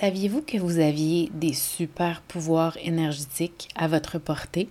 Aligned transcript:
Saviez-vous 0.00 0.40
que 0.40 0.56
vous 0.56 0.78
aviez 0.78 1.30
des 1.34 1.52
super 1.52 2.22
pouvoirs 2.22 2.78
énergétiques 2.82 3.68
à 3.76 3.86
votre 3.86 4.18
portée? 4.18 4.70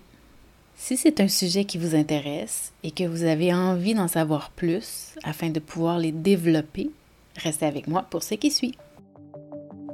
Si 0.74 0.96
c'est 0.96 1.20
un 1.20 1.28
sujet 1.28 1.64
qui 1.64 1.78
vous 1.78 1.94
intéresse 1.94 2.72
et 2.82 2.90
que 2.90 3.04
vous 3.04 3.22
avez 3.22 3.54
envie 3.54 3.94
d'en 3.94 4.08
savoir 4.08 4.50
plus 4.50 5.14
afin 5.22 5.50
de 5.50 5.60
pouvoir 5.60 5.98
les 5.98 6.10
développer, 6.10 6.90
restez 7.36 7.64
avec 7.64 7.86
moi 7.86 8.04
pour 8.10 8.24
ce 8.24 8.34
qui 8.34 8.50
suit. 8.50 8.74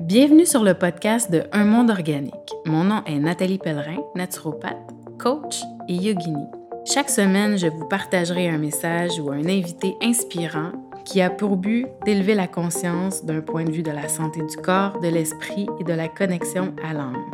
Bienvenue 0.00 0.46
sur 0.46 0.64
le 0.64 0.72
podcast 0.72 1.30
de 1.30 1.42
Un 1.52 1.66
monde 1.66 1.90
organique. 1.90 2.32
Mon 2.64 2.84
nom 2.84 3.04
est 3.04 3.18
Nathalie 3.18 3.58
Pellerin, 3.58 4.02
naturopathe, 4.14 4.94
coach 5.18 5.60
et 5.86 5.96
yogini. 5.96 6.46
Chaque 6.86 7.10
semaine, 7.10 7.58
je 7.58 7.66
vous 7.66 7.86
partagerai 7.86 8.48
un 8.48 8.56
message 8.56 9.20
ou 9.20 9.30
un 9.30 9.44
invité 9.44 9.96
inspirant 10.00 10.72
qui 11.06 11.22
a 11.22 11.30
pour 11.30 11.56
but 11.56 11.86
d'élever 12.04 12.34
la 12.34 12.48
conscience 12.48 13.24
d'un 13.24 13.40
point 13.40 13.64
de 13.64 13.70
vue 13.70 13.84
de 13.84 13.92
la 13.92 14.08
santé 14.08 14.40
du 14.42 14.56
corps, 14.56 15.00
de 15.00 15.06
l'esprit 15.06 15.66
et 15.78 15.84
de 15.84 15.92
la 15.92 16.08
connexion 16.08 16.74
à 16.84 16.92
l'âme. 16.92 17.24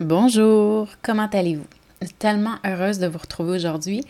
Bonjour, 0.00 0.88
comment 1.02 1.28
allez-vous? 1.32 1.66
Tellement 2.18 2.56
heureuse 2.66 2.98
de 2.98 3.06
vous 3.06 3.18
retrouver 3.18 3.52
aujourd'hui. 3.52 4.04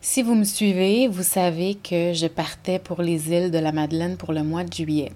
Si 0.00 0.22
vous 0.22 0.34
me 0.34 0.44
suivez, 0.44 1.06
vous 1.06 1.22
savez 1.22 1.74
que 1.74 2.14
je 2.14 2.26
partais 2.26 2.78
pour 2.78 3.02
les 3.02 3.30
îles 3.30 3.50
de 3.50 3.58
la 3.58 3.72
Madeleine 3.72 4.16
pour 4.16 4.32
le 4.32 4.42
mois 4.42 4.64
de 4.64 4.72
juillet. 4.72 5.12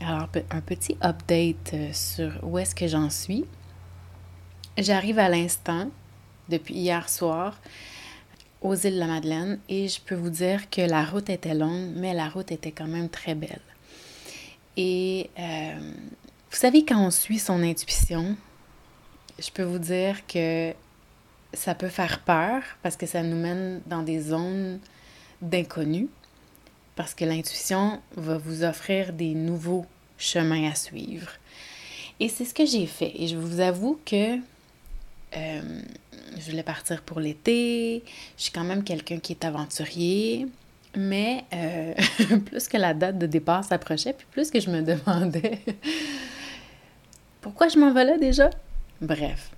Alors, 0.00 0.28
un 0.52 0.60
petit 0.60 0.96
update 1.02 1.72
euh, 1.74 1.88
sur 1.92 2.30
où 2.44 2.56
est-ce 2.56 2.72
que 2.76 2.86
j'en 2.86 3.10
suis. 3.10 3.46
J'arrive 4.76 5.18
à 5.18 5.28
l'instant, 5.28 5.88
depuis 6.48 6.74
hier 6.74 7.08
soir, 7.08 7.58
aux 8.62 8.74
îles 8.74 8.94
de 8.94 8.98
la 8.98 9.06
Madeleine 9.06 9.60
et 9.68 9.88
je 9.88 10.00
peux 10.00 10.14
vous 10.14 10.30
dire 10.30 10.68
que 10.70 10.80
la 10.80 11.04
route 11.04 11.30
était 11.30 11.54
longue, 11.54 11.92
mais 11.94 12.14
la 12.14 12.28
route 12.28 12.50
était 12.50 12.72
quand 12.72 12.86
même 12.86 13.08
très 13.08 13.34
belle. 13.34 13.60
Et 14.76 15.30
euh, 15.38 15.92
vous 16.50 16.56
savez, 16.56 16.84
quand 16.84 17.04
on 17.04 17.10
suit 17.10 17.38
son 17.38 17.62
intuition, 17.62 18.36
je 19.38 19.50
peux 19.50 19.62
vous 19.62 19.78
dire 19.78 20.26
que 20.26 20.72
ça 21.52 21.74
peut 21.74 21.88
faire 21.88 22.20
peur 22.20 22.62
parce 22.82 22.96
que 22.96 23.06
ça 23.06 23.22
nous 23.22 23.36
mène 23.36 23.80
dans 23.86 24.02
des 24.02 24.20
zones 24.20 24.80
d'inconnu, 25.40 26.08
parce 26.96 27.14
que 27.14 27.24
l'intuition 27.24 28.00
va 28.16 28.38
vous 28.38 28.64
offrir 28.64 29.12
des 29.12 29.34
nouveaux 29.34 29.86
chemins 30.16 30.68
à 30.70 30.74
suivre. 30.74 31.30
Et 32.20 32.28
c'est 32.28 32.44
ce 32.44 32.54
que 32.54 32.66
j'ai 32.66 32.86
fait. 32.86 33.12
Et 33.16 33.28
je 33.28 33.36
vous 33.36 33.60
avoue 33.60 34.00
que 34.04 34.36
euh, 35.36 35.82
je 36.36 36.50
voulais 36.50 36.62
partir 36.62 37.02
pour 37.02 37.20
l'été. 37.20 38.02
Je 38.36 38.44
suis 38.44 38.52
quand 38.52 38.64
même 38.64 38.84
quelqu'un 38.84 39.18
qui 39.18 39.32
est 39.32 39.44
aventurier. 39.44 40.46
Mais 40.96 41.44
euh, 41.52 41.94
plus 42.46 42.66
que 42.66 42.76
la 42.76 42.94
date 42.94 43.18
de 43.18 43.26
départ 43.26 43.62
s'approchait, 43.62 44.14
puis 44.14 44.26
plus 44.30 44.50
que 44.50 44.58
je 44.58 44.70
me 44.70 44.82
demandais 44.82 45.60
pourquoi 47.40 47.68
je 47.68 47.78
m'en 47.78 47.92
vais 47.92 48.04
là 48.04 48.18
déjà? 48.18 48.50
Bref. 49.00 49.50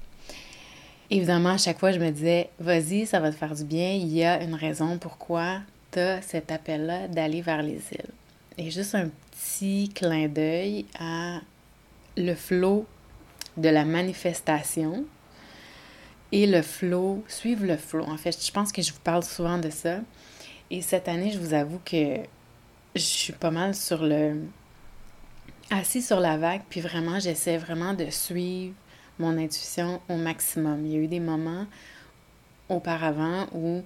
Évidemment, 1.08 1.50
à 1.50 1.58
chaque 1.58 1.78
fois, 1.78 1.92
je 1.92 1.98
me 1.98 2.10
disais, 2.10 2.50
vas-y, 2.58 3.06
ça 3.06 3.20
va 3.20 3.30
te 3.30 3.36
faire 3.36 3.54
du 3.54 3.64
bien. 3.64 3.92
Il 3.92 4.08
y 4.08 4.24
a 4.24 4.42
une 4.42 4.54
raison 4.54 4.98
pourquoi 4.98 5.60
tu 5.90 5.98
as 5.98 6.22
cet 6.22 6.52
appel-là 6.52 7.08
d'aller 7.08 7.42
vers 7.42 7.62
les 7.62 7.80
îles. 7.92 8.14
Et 8.58 8.70
juste 8.70 8.94
un 8.94 9.08
petit 9.32 9.90
clin 9.94 10.28
d'œil 10.28 10.84
à 10.98 11.40
le 12.16 12.34
flot 12.34 12.86
de 13.56 13.68
la 13.68 13.84
manifestation 13.84 15.04
et 16.32 16.46
le 16.46 16.62
flow, 16.62 17.24
suivre 17.28 17.64
le 17.64 17.76
flow. 17.76 18.04
En 18.04 18.16
fait, 18.16 18.44
je 18.44 18.52
pense 18.52 18.72
que 18.72 18.82
je 18.82 18.92
vous 18.92 19.00
parle 19.00 19.22
souvent 19.22 19.58
de 19.58 19.70
ça. 19.70 19.98
Et 20.70 20.82
cette 20.82 21.08
année, 21.08 21.32
je 21.32 21.38
vous 21.38 21.54
avoue 21.54 21.80
que 21.84 22.18
je 22.94 23.00
suis 23.00 23.32
pas 23.32 23.50
mal 23.50 23.74
sur 23.74 24.04
le. 24.04 24.36
assis 25.70 26.02
sur 26.02 26.20
la 26.20 26.36
vague, 26.36 26.62
puis 26.68 26.80
vraiment, 26.80 27.18
j'essaie 27.18 27.58
vraiment 27.58 27.94
de 27.94 28.08
suivre 28.10 28.74
mon 29.18 29.36
intuition 29.38 30.00
au 30.08 30.16
maximum. 30.16 30.86
Il 30.86 30.92
y 30.92 30.96
a 30.96 30.98
eu 30.98 31.08
des 31.08 31.20
moments 31.20 31.66
auparavant 32.68 33.46
où 33.52 33.82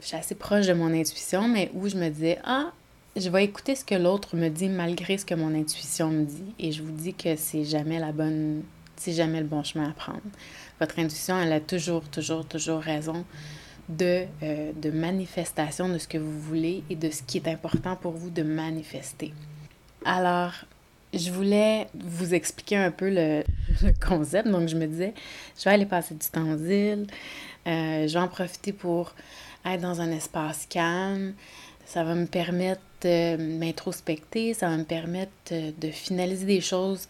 je 0.00 0.06
suis 0.06 0.16
assez 0.16 0.34
proche 0.34 0.66
de 0.66 0.72
mon 0.72 0.92
intuition, 0.92 1.48
mais 1.48 1.70
où 1.74 1.88
je 1.88 1.96
me 1.96 2.08
disais, 2.08 2.38
ah, 2.44 2.72
je 3.14 3.28
vais 3.28 3.44
écouter 3.44 3.74
ce 3.74 3.84
que 3.84 3.94
l'autre 3.94 4.36
me 4.36 4.48
dit 4.48 4.68
malgré 4.68 5.18
ce 5.18 5.24
que 5.24 5.34
mon 5.34 5.54
intuition 5.54 6.08
me 6.08 6.24
dit. 6.24 6.54
Et 6.58 6.72
je 6.72 6.82
vous 6.82 6.90
dis 6.90 7.14
que 7.14 7.36
c'est 7.36 7.64
jamais 7.64 7.98
la 7.98 8.12
bonne, 8.12 8.62
c'est 9.02 9.12
jamais 9.12 9.40
le 9.40 9.46
bon 9.46 9.64
chemin 9.64 9.90
à 9.90 9.92
prendre. 9.92 10.20
Votre 10.78 11.00
intuition, 11.00 11.38
elle 11.40 11.52
a 11.52 11.60
toujours, 11.60 12.08
toujours, 12.08 12.46
toujours 12.46 12.80
raison 12.80 13.24
de, 13.88 14.26
euh, 14.42 14.72
de 14.80 14.90
manifestation 14.90 15.88
de 15.88 15.98
ce 15.98 16.06
que 16.06 16.18
vous 16.18 16.40
voulez 16.40 16.84
et 16.88 16.94
de 16.94 17.10
ce 17.10 17.22
qui 17.24 17.38
est 17.38 17.48
important 17.48 17.96
pour 17.96 18.12
vous 18.12 18.30
de 18.30 18.42
manifester. 18.42 19.32
Alors, 20.04 20.52
je 21.12 21.32
voulais 21.32 21.88
vous 21.94 22.32
expliquer 22.32 22.76
un 22.76 22.92
peu 22.92 23.10
le, 23.10 23.42
concept. 24.06 24.48
Donc, 24.48 24.68
je 24.68 24.76
me 24.76 24.86
disais, 24.86 25.14
je 25.58 25.64
vais 25.64 25.70
aller 25.70 25.86
passer 25.86 26.14
du 26.14 26.26
temps 26.28 26.48
aux 26.52 26.64
îles. 26.64 27.08
Euh, 27.66 28.06
je 28.06 28.12
vais 28.12 28.20
en 28.20 28.28
profiter 28.28 28.72
pour 28.72 29.14
être 29.64 29.80
dans 29.80 30.00
un 30.00 30.12
espace 30.12 30.66
calme. 30.66 31.34
Ça 31.86 32.04
va 32.04 32.14
me 32.14 32.26
permettre 32.26 32.82
de 33.02 33.36
m'introspecter. 33.58 34.54
Ça 34.54 34.68
va 34.68 34.76
me 34.76 34.84
permettre 34.84 35.32
de 35.50 35.90
finaliser 35.90 36.46
des 36.46 36.60
choses 36.60 37.08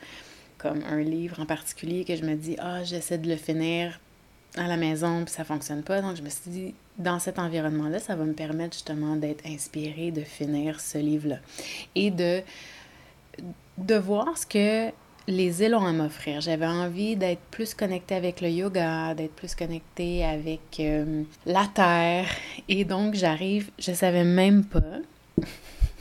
comme 0.62 0.82
un 0.88 1.00
livre 1.00 1.40
en 1.40 1.46
particulier 1.46 2.04
que 2.04 2.14
je 2.14 2.24
me 2.24 2.34
dis, 2.34 2.56
ah, 2.58 2.84
j'essaie 2.84 3.18
de 3.18 3.28
le 3.28 3.36
finir 3.36 3.98
à 4.56 4.68
la 4.68 4.76
maison, 4.76 5.24
puis 5.24 5.34
ça 5.34 5.44
fonctionne 5.44 5.82
pas. 5.82 6.00
Donc, 6.00 6.16
je 6.16 6.22
me 6.22 6.28
suis 6.28 6.50
dit, 6.50 6.74
dans 6.98 7.18
cet 7.18 7.38
environnement-là, 7.38 7.98
ça 7.98 8.14
va 8.14 8.24
me 8.24 8.34
permettre 8.34 8.74
justement 8.74 9.16
d'être 9.16 9.44
inspirée, 9.46 10.10
de 10.12 10.22
finir 10.22 10.80
ce 10.80 10.98
livre-là. 10.98 11.38
Et 11.94 12.10
de, 12.10 12.42
de 13.78 13.94
voir 13.96 14.36
ce 14.36 14.46
que 14.46 14.92
les 15.26 15.62
îles 15.62 15.74
ont 15.74 15.86
à 15.86 15.92
m'offrir. 15.92 16.40
J'avais 16.40 16.66
envie 16.66 17.16
d'être 17.16 17.40
plus 17.50 17.74
connectée 17.74 18.14
avec 18.14 18.40
le 18.40 18.50
yoga, 18.50 19.14
d'être 19.14 19.34
plus 19.34 19.54
connectée 19.54 20.24
avec 20.24 20.80
euh, 20.80 21.22
la 21.46 21.66
terre. 21.72 22.26
Et 22.68 22.84
donc, 22.84 23.14
j'arrive, 23.14 23.70
je 23.78 23.92
savais 23.92 24.24
même 24.24 24.64
pas, 24.64 24.98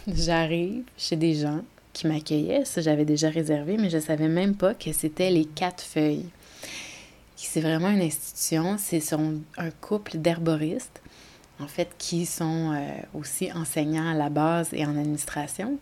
j'arrive 0.07 0.83
chez 0.97 1.15
des 1.15 1.35
gens 1.35 1.61
qui 1.93 2.07
m'accueillait. 2.07 2.65
Ça, 2.65 2.81
j'avais 2.81 3.05
déjà 3.05 3.29
réservé, 3.29 3.77
mais 3.77 3.89
je 3.89 3.97
ne 3.97 4.01
savais 4.01 4.27
même 4.27 4.55
pas 4.55 4.73
que 4.73 4.93
c'était 4.93 5.29
les 5.29 5.45
quatre 5.45 5.83
feuilles. 5.83 6.29
C'est 7.35 7.61
vraiment 7.61 7.89
une 7.89 8.01
institution. 8.01 8.75
C'est 8.77 9.01
un 9.13 9.71
couple 9.81 10.17
d'herboristes, 10.17 11.01
en 11.59 11.67
fait, 11.67 11.89
qui 11.97 12.25
sont 12.25 12.73
euh, 12.73 12.87
aussi 13.13 13.51
enseignants 13.51 14.11
à 14.11 14.13
la 14.13 14.29
base 14.29 14.69
et 14.73 14.85
en 14.85 14.97
administration, 14.97 15.79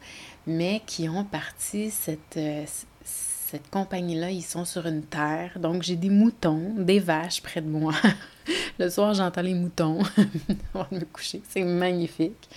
mais 0.47 0.81
qui 0.86 1.09
ont 1.09 1.25
parti 1.25 1.92
cette, 1.92 2.38
euh, 2.38 2.64
cette 3.03 3.70
compagnie-là. 3.70 4.31
Ils 4.31 4.41
sont 4.41 4.66
sur 4.66 4.88
une 4.88 5.03
terre. 5.03 5.59
Donc, 5.59 5.84
j'ai 5.84 5.96
des 5.96 6.09
moutons, 6.09 6.74
des 6.78 7.00
vaches 7.00 7.41
près 7.41 7.62
de 7.62 7.70
moi. 7.70 7.94
Le 8.80 8.90
soir, 8.90 9.14
j'entends 9.14 9.41
les 9.41 9.53
moutons 9.53 10.00
avant 10.74 10.88
de 10.91 11.00
me 11.00 11.06
coucher. 11.06 11.41
C'est 11.50 11.64
magnifique. 11.64 12.50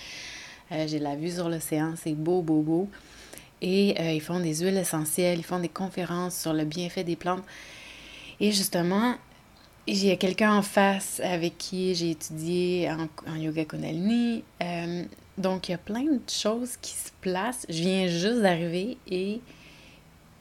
Euh, 0.71 0.87
j'ai 0.87 0.99
la 0.99 1.15
vue 1.15 1.31
sur 1.31 1.49
l'océan. 1.49 1.93
C'est 2.01 2.13
beau, 2.15 2.41
beau, 2.41 2.61
beau. 2.61 2.89
Et 3.63 3.95
euh, 3.97 4.11
ils 4.11 4.21
font 4.21 4.41
des 4.41 4.55
huiles 4.57 4.77
essentielles, 4.77 5.39
ils 5.39 5.43
font 5.43 5.59
des 5.59 5.69
conférences 5.69 6.37
sur 6.37 6.51
le 6.51 6.65
bienfait 6.65 7.05
des 7.05 7.15
plantes. 7.15 7.43
Et 8.41 8.51
justement, 8.51 9.15
j'ai 9.87 10.17
quelqu'un 10.17 10.53
en 10.53 10.61
face 10.61 11.21
avec 11.23 11.57
qui 11.57 11.95
j'ai 11.95 12.11
étudié 12.11 12.91
en, 12.91 13.35
yoga 13.35 13.63
Kundalini. 13.63 14.43
Euh, 14.61 15.05
donc, 15.37 15.69
il 15.69 15.71
y 15.71 15.75
a 15.75 15.79
plein 15.79 16.03
de 16.03 16.19
choses 16.29 16.75
qui 16.81 16.91
se 16.91 17.09
placent. 17.21 17.65
Je 17.69 17.81
viens 17.81 18.07
juste 18.07 18.41
d'arriver 18.41 18.97
et 19.09 19.39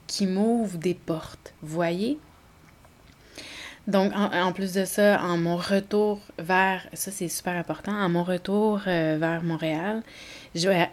qui 0.09 0.27
m'ouvrent 0.27 0.79
des 0.79 0.95
portes. 0.95 1.55
Voyez? 1.63 2.19
Donc, 3.89 4.13
en, 4.15 4.53
plus 4.53 4.75
de 4.75 4.85
ça, 4.85 5.21
en 5.23 5.37
mon 5.37 5.57
retour 5.57 6.21
vers, 6.39 6.87
ça 6.93 7.11
c'est 7.11 7.29
super 7.29 7.55
important, 7.55 7.93
en 7.93 8.09
mon 8.09 8.23
retour 8.23 8.81
euh, 8.87 9.17
vers 9.19 9.43
Montréal, 9.43 10.03
je 10.55 10.69
vais 10.69 10.89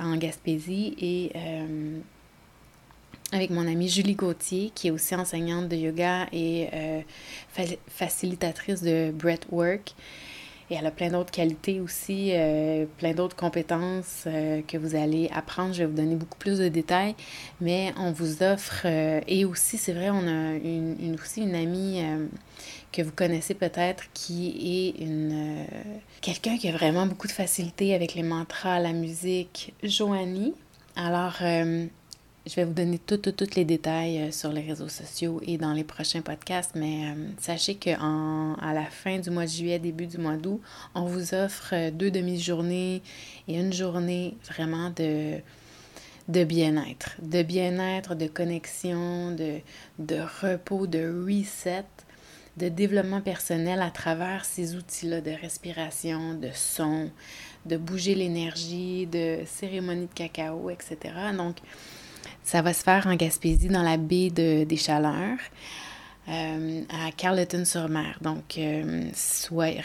en 0.00 0.16
Gaspésie 0.16 0.94
et 1.00 1.32
euh, 1.34 1.98
avec 3.32 3.50
mon 3.50 3.66
amie 3.66 3.88
Julie 3.88 4.14
Gauthier, 4.14 4.70
qui 4.72 4.86
est 4.86 4.90
aussi 4.92 5.16
enseignante 5.16 5.68
de 5.68 5.74
yoga 5.74 6.28
et 6.32 6.68
euh, 6.72 7.00
facilitatrice 7.88 8.82
de 8.82 9.10
breathwork. 9.10 9.94
Et 10.70 10.74
elle 10.74 10.86
a 10.86 10.90
plein 10.90 11.10
d'autres 11.10 11.30
qualités 11.30 11.80
aussi, 11.80 12.30
euh, 12.32 12.86
plein 12.98 13.14
d'autres 13.14 13.36
compétences 13.36 14.24
euh, 14.26 14.62
que 14.66 14.76
vous 14.76 14.96
allez 14.96 15.30
apprendre. 15.32 15.72
Je 15.72 15.80
vais 15.80 15.86
vous 15.86 15.96
donner 15.96 16.16
beaucoup 16.16 16.38
plus 16.38 16.58
de 16.58 16.68
détails, 16.68 17.14
mais 17.60 17.92
on 17.98 18.10
vous 18.10 18.42
offre, 18.42 18.82
euh, 18.84 19.20
et 19.28 19.44
aussi, 19.44 19.78
c'est 19.78 19.92
vrai, 19.92 20.10
on 20.10 20.26
a 20.26 20.54
une, 20.56 21.16
aussi 21.22 21.42
une 21.42 21.54
amie 21.54 22.02
que 22.92 23.02
vous 23.02 23.12
connaissez 23.12 23.54
peut-être 23.54 24.04
qui 24.12 24.94
est 24.96 25.02
une 25.02 25.66
quelqu'un 26.20 26.56
qui 26.56 26.68
a 26.68 26.72
vraiment 26.72 27.06
beaucoup 27.06 27.26
de 27.26 27.32
facilité 27.32 27.94
avec 27.94 28.14
les 28.14 28.22
mantras, 28.22 28.80
la 28.80 28.92
musique, 28.92 29.74
Joanie. 29.82 30.54
Alors, 30.96 31.36
je 32.46 32.54
vais 32.54 32.64
vous 32.64 32.72
donner 32.72 32.98
tous 32.98 33.20
les 33.56 33.64
détails 33.64 34.22
euh, 34.22 34.30
sur 34.30 34.52
les 34.52 34.60
réseaux 34.60 34.88
sociaux 34.88 35.40
et 35.44 35.58
dans 35.58 35.72
les 35.72 35.82
prochains 35.82 36.22
podcasts, 36.22 36.72
mais 36.76 37.06
euh, 37.06 37.28
sachez 37.40 37.74
qu'à 37.74 37.98
la 37.98 38.84
fin 38.88 39.18
du 39.18 39.30
mois 39.30 39.46
de 39.46 39.50
juillet, 39.50 39.78
début 39.80 40.06
du 40.06 40.18
mois 40.18 40.36
d'août, 40.36 40.60
on 40.94 41.06
vous 41.06 41.34
offre 41.34 41.70
euh, 41.72 41.90
deux 41.90 42.10
demi-journées 42.10 43.02
et 43.48 43.58
une 43.58 43.72
journée 43.72 44.36
vraiment 44.48 44.90
de, 44.90 45.38
de 46.28 46.44
bien-être, 46.44 47.16
de 47.20 47.42
bien-être, 47.42 48.14
de 48.14 48.28
connexion, 48.28 49.32
de, 49.32 49.58
de 49.98 50.20
repos, 50.40 50.86
de 50.86 51.24
reset, 51.26 51.84
de 52.56 52.68
développement 52.68 53.20
personnel 53.20 53.82
à 53.82 53.90
travers 53.90 54.44
ces 54.44 54.76
outils-là 54.76 55.20
de 55.20 55.32
respiration, 55.32 56.34
de 56.34 56.50
son, 56.54 57.10
de 57.66 57.76
bouger 57.76 58.14
l'énergie, 58.14 59.06
de 59.06 59.40
cérémonie 59.46 60.06
de 60.06 60.14
cacao, 60.14 60.70
etc. 60.70 60.96
Donc, 61.36 61.56
ça 62.46 62.62
va 62.62 62.72
se 62.72 62.84
faire 62.84 63.08
en 63.08 63.16
Gaspésie, 63.16 63.66
dans 63.66 63.82
la 63.82 63.96
baie 63.96 64.30
de, 64.30 64.62
des 64.62 64.76
Chaleurs, 64.76 65.38
euh, 66.28 66.82
à 66.88 67.10
Carleton-sur-Mer. 67.10 68.18
Donc, 68.20 68.56
euh, 68.56 69.10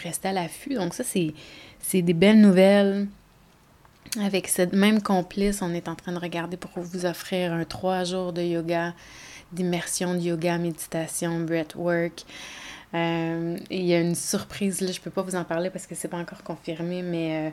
restez 0.04 0.28
à 0.28 0.32
l'affût. 0.32 0.74
Donc, 0.74 0.94
ça, 0.94 1.02
c'est 1.02 2.02
des 2.02 2.14
belles 2.14 2.40
nouvelles. 2.40 3.08
Avec 4.20 4.46
cette 4.46 4.74
même 4.74 5.02
complice, 5.02 5.60
on 5.60 5.74
est 5.74 5.88
en 5.88 5.96
train 5.96 6.12
de 6.12 6.18
regarder 6.18 6.56
pour 6.56 6.70
vous 6.76 7.04
offrir 7.04 7.52
un 7.52 7.64
trois 7.64 8.04
jours 8.04 8.32
de 8.32 8.42
yoga, 8.42 8.94
d'immersion 9.50 10.14
de 10.14 10.20
yoga, 10.20 10.56
méditation, 10.58 11.40
breathwork. 11.40 12.24
Euh, 12.94 13.56
il 13.70 13.84
y 13.86 13.94
a 13.94 14.00
une 14.00 14.14
surprise, 14.14 14.82
là, 14.82 14.92
je 14.92 15.00
peux 15.00 15.10
pas 15.10 15.22
vous 15.22 15.34
en 15.34 15.44
parler 15.44 15.70
parce 15.70 15.88
que 15.88 15.96
c'est 15.96 16.08
pas 16.08 16.18
encore 16.18 16.44
confirmé, 16.44 17.02
mais 17.02 17.52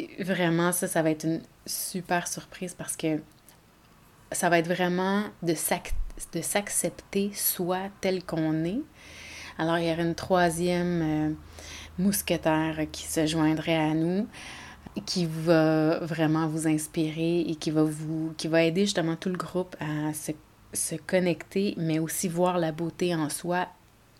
euh, 0.00 0.04
vraiment, 0.18 0.72
ça, 0.72 0.86
ça 0.86 1.00
va 1.00 1.10
être 1.10 1.24
une 1.24 1.40
super 1.64 2.28
surprise 2.28 2.74
parce 2.76 2.96
que 2.96 3.20
ça 4.34 4.48
va 4.48 4.58
être 4.58 4.68
vraiment 4.68 5.24
de 5.42 5.54
s'accepter 5.54 7.30
soi 7.34 7.78
tel 8.00 8.24
qu'on 8.24 8.64
est. 8.64 8.80
Alors, 9.58 9.78
il 9.78 9.88
y 9.88 9.92
aura 9.92 10.02
une 10.02 10.14
troisième 10.14 11.02
euh, 11.02 11.30
mousquetaire 11.98 12.86
qui 12.90 13.04
se 13.04 13.26
joindrait 13.26 13.76
à 13.76 13.94
nous, 13.94 14.26
qui 15.06 15.26
va 15.26 15.98
vraiment 16.00 16.46
vous 16.46 16.66
inspirer 16.66 17.40
et 17.40 17.54
qui 17.56 17.70
va 17.70 17.84
vous 17.84 18.32
qui 18.36 18.48
va 18.48 18.62
aider 18.62 18.82
justement 18.82 19.16
tout 19.16 19.28
le 19.28 19.36
groupe 19.36 19.76
à 19.80 20.12
se 20.12 20.94
connecter, 20.96 21.74
mais 21.76 21.98
aussi 21.98 22.28
voir 22.28 22.58
la 22.58 22.72
beauté 22.72 23.14
en 23.14 23.28
soi, 23.28 23.68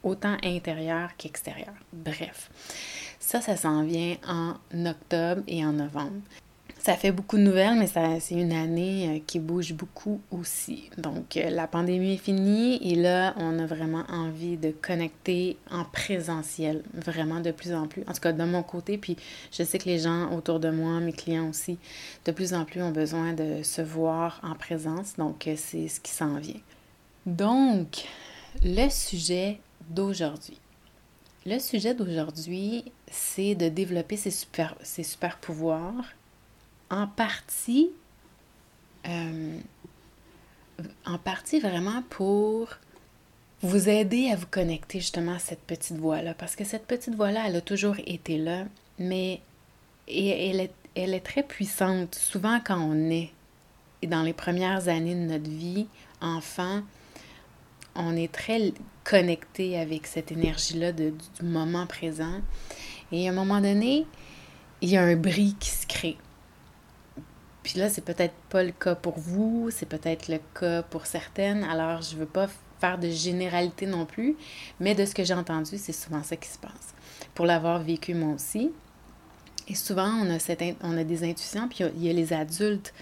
autant 0.03 0.37
intérieure 0.45 1.11
qu'extérieure. 1.17 1.75
Bref, 1.93 2.51
ça, 3.19 3.41
ça 3.41 3.57
s'en 3.57 3.85
vient 3.85 4.17
en 4.27 4.55
octobre 4.87 5.43
et 5.47 5.65
en 5.65 5.73
novembre. 5.73 6.21
Ça 6.85 6.97
fait 6.97 7.13
beaucoup 7.13 7.39
de 7.39 7.43
nouvelles, 7.43 7.79
mais 7.79 7.87
c'est 8.21 8.35
une 8.35 8.53
année 8.53 9.09
euh, 9.09 9.21
qui 9.27 9.39
bouge 9.39 9.73
beaucoup 9.73 10.21
aussi. 10.31 10.91
Donc, 10.99 11.39
euh, 11.39 11.49
la 11.49 11.67
pandémie 11.67 12.13
est 12.13 12.19
finie 12.19 12.77
et 12.87 12.95
là, 12.95 13.33
on 13.39 13.59
a 13.59 13.65
vraiment 13.65 14.05
envie 14.11 14.59
de 14.59 14.71
connecter 14.71 15.57
en 15.71 15.87
présentiel, 15.87 16.83
vraiment 16.93 17.41
de 17.41 17.53
plus 17.53 17.73
en 17.73 17.87
plus. 17.87 18.03
En 18.07 18.13
tout 18.13 18.21
cas, 18.21 18.35
de 18.35 18.45
mon 18.45 18.63
côté, 18.63 18.99
puis 18.99 19.17
je 19.51 19.63
sais 19.63 19.79
que 19.79 19.87
les 19.87 19.99
gens 19.99 20.31
autour 20.37 20.61
de 20.61 20.69
moi, 20.69 21.01
mes 21.01 21.15
clients 21.15 21.49
aussi, 21.49 21.79
de 22.27 22.33
plus 22.33 22.53
en 22.53 22.67
plus 22.67 22.83
ont 22.83 22.91
besoin 22.91 23.33
de 23.33 23.63
se 23.63 23.81
voir 23.81 24.39
en 24.43 24.55
présence. 24.55 25.15
Donc, 25.17 25.47
euh, 25.47 25.55
c'est 25.57 25.89
ce 25.89 26.01
qui 26.01 26.13
s'en 26.13 26.37
vient. 26.37 26.61
Donc, 27.25 28.05
le 28.63 28.91
sujet 28.91 29.59
d'aujourd'hui. 29.89 30.59
Le 31.47 31.59
sujet 31.61 31.95
d'aujourd'hui, 31.95 32.85
c'est 33.11 33.55
de 33.55 33.71
développer 33.71 34.19
ses 34.19 34.31
super, 34.31 34.75
ses 34.83 35.03
super 35.03 35.39
pouvoirs 35.39 36.05
en 36.91 37.07
partie, 37.07 37.91
euh, 39.07 39.59
en 41.07 41.19
partie 41.19 41.61
vraiment 41.61 42.03
pour 42.11 42.69
vous 43.63 43.89
aider 43.89 44.31
à 44.31 44.37
vous 44.37 44.47
connecter 44.47 45.01
justement 45.01 45.35
à 45.35 45.39
cette 45.39 45.61
petite 45.61 45.97
voix-là. 45.97 46.35
Parce 46.35 46.55
que 46.57 46.65
cette 46.65 46.87
petite 46.87 47.15
voix-là, 47.15 47.45
elle 47.47 47.57
a 47.57 47.61
toujours 47.61 47.97
été 48.07 48.37
là, 48.37 48.65
mais 48.99 49.41
elle, 50.07 50.61
est, 50.61 50.73
elle 50.95 51.15
est 51.15 51.25
très 51.25 51.43
puissante. 51.43 52.15
Souvent 52.15 52.61
quand 52.61 52.79
on 52.79 53.11
est, 53.11 53.31
et 54.03 54.07
dans 54.07 54.23
les 54.23 54.35
premières 54.35 54.89
années 54.89 55.15
de 55.15 55.21
notre 55.21 55.49
vie, 55.49 55.87
enfant, 56.21 56.83
on 57.95 58.17
est 58.17 58.31
très 58.31 58.73
connecté 59.05 59.79
avec 59.79 60.07
cette 60.07 60.33
énergie-là 60.33 60.93
du 60.93 61.15
moment 61.43 61.87
présent. 61.87 62.41
Et 63.13 63.29
à 63.29 63.33
un 63.33 63.35
moment 63.35 63.61
donné, 63.61 64.07
il 64.83 64.91
y 64.91 64.97
a 64.97 65.03
un 65.03 65.17
bris 65.17 65.57
qui 65.59 65.71
se 65.71 65.87
crée. 65.87 66.17
Puis 67.65 67.79
là, 67.79 67.89
c'est 67.89 68.05
peut-être 68.05 68.35
pas 68.51 68.63
le 68.63 68.73
cas 68.73 68.95
pour 68.95 69.19
vous, 69.19 69.71
c'est 69.73 69.89
peut-être 69.89 70.29
le 70.29 70.39
cas 70.59 70.83
pour 70.83 71.07
certaines. 71.07 71.65
Alors, 71.65 72.03
je 72.03 72.15
veux 72.15 72.27
pas 72.27 72.47
faire 72.79 72.99
de 72.99 73.09
généralité 73.09 73.87
non 73.87 74.05
plus, 74.05 74.37
mais 74.79 74.95
de 74.95 75.07
ce 75.07 75.15
que 75.15 75.25
j'ai 75.25 75.33
entendu, 75.33 75.79
c'est 75.79 75.93
souvent 75.93 76.23
ça 76.23 76.37
qui 76.37 76.49
se 76.49 76.59
passe. 76.59 76.95
Pour 77.35 77.47
l'avoir 77.47 77.83
vécu 77.83 78.15
moi 78.15 78.35
aussi. 78.35 78.71
Et 79.67 79.75
souvent, 79.75 80.09
on 80.09 80.29
a, 80.29 80.39
cette, 80.39 80.63
on 80.83 80.99
a 80.99 81.05
des 81.05 81.25
intuitions, 81.25 81.67
puis 81.67 81.85
il 81.97 82.05
y 82.05 82.11
a 82.11 82.13
les 82.13 82.35
adultes, 82.35 82.93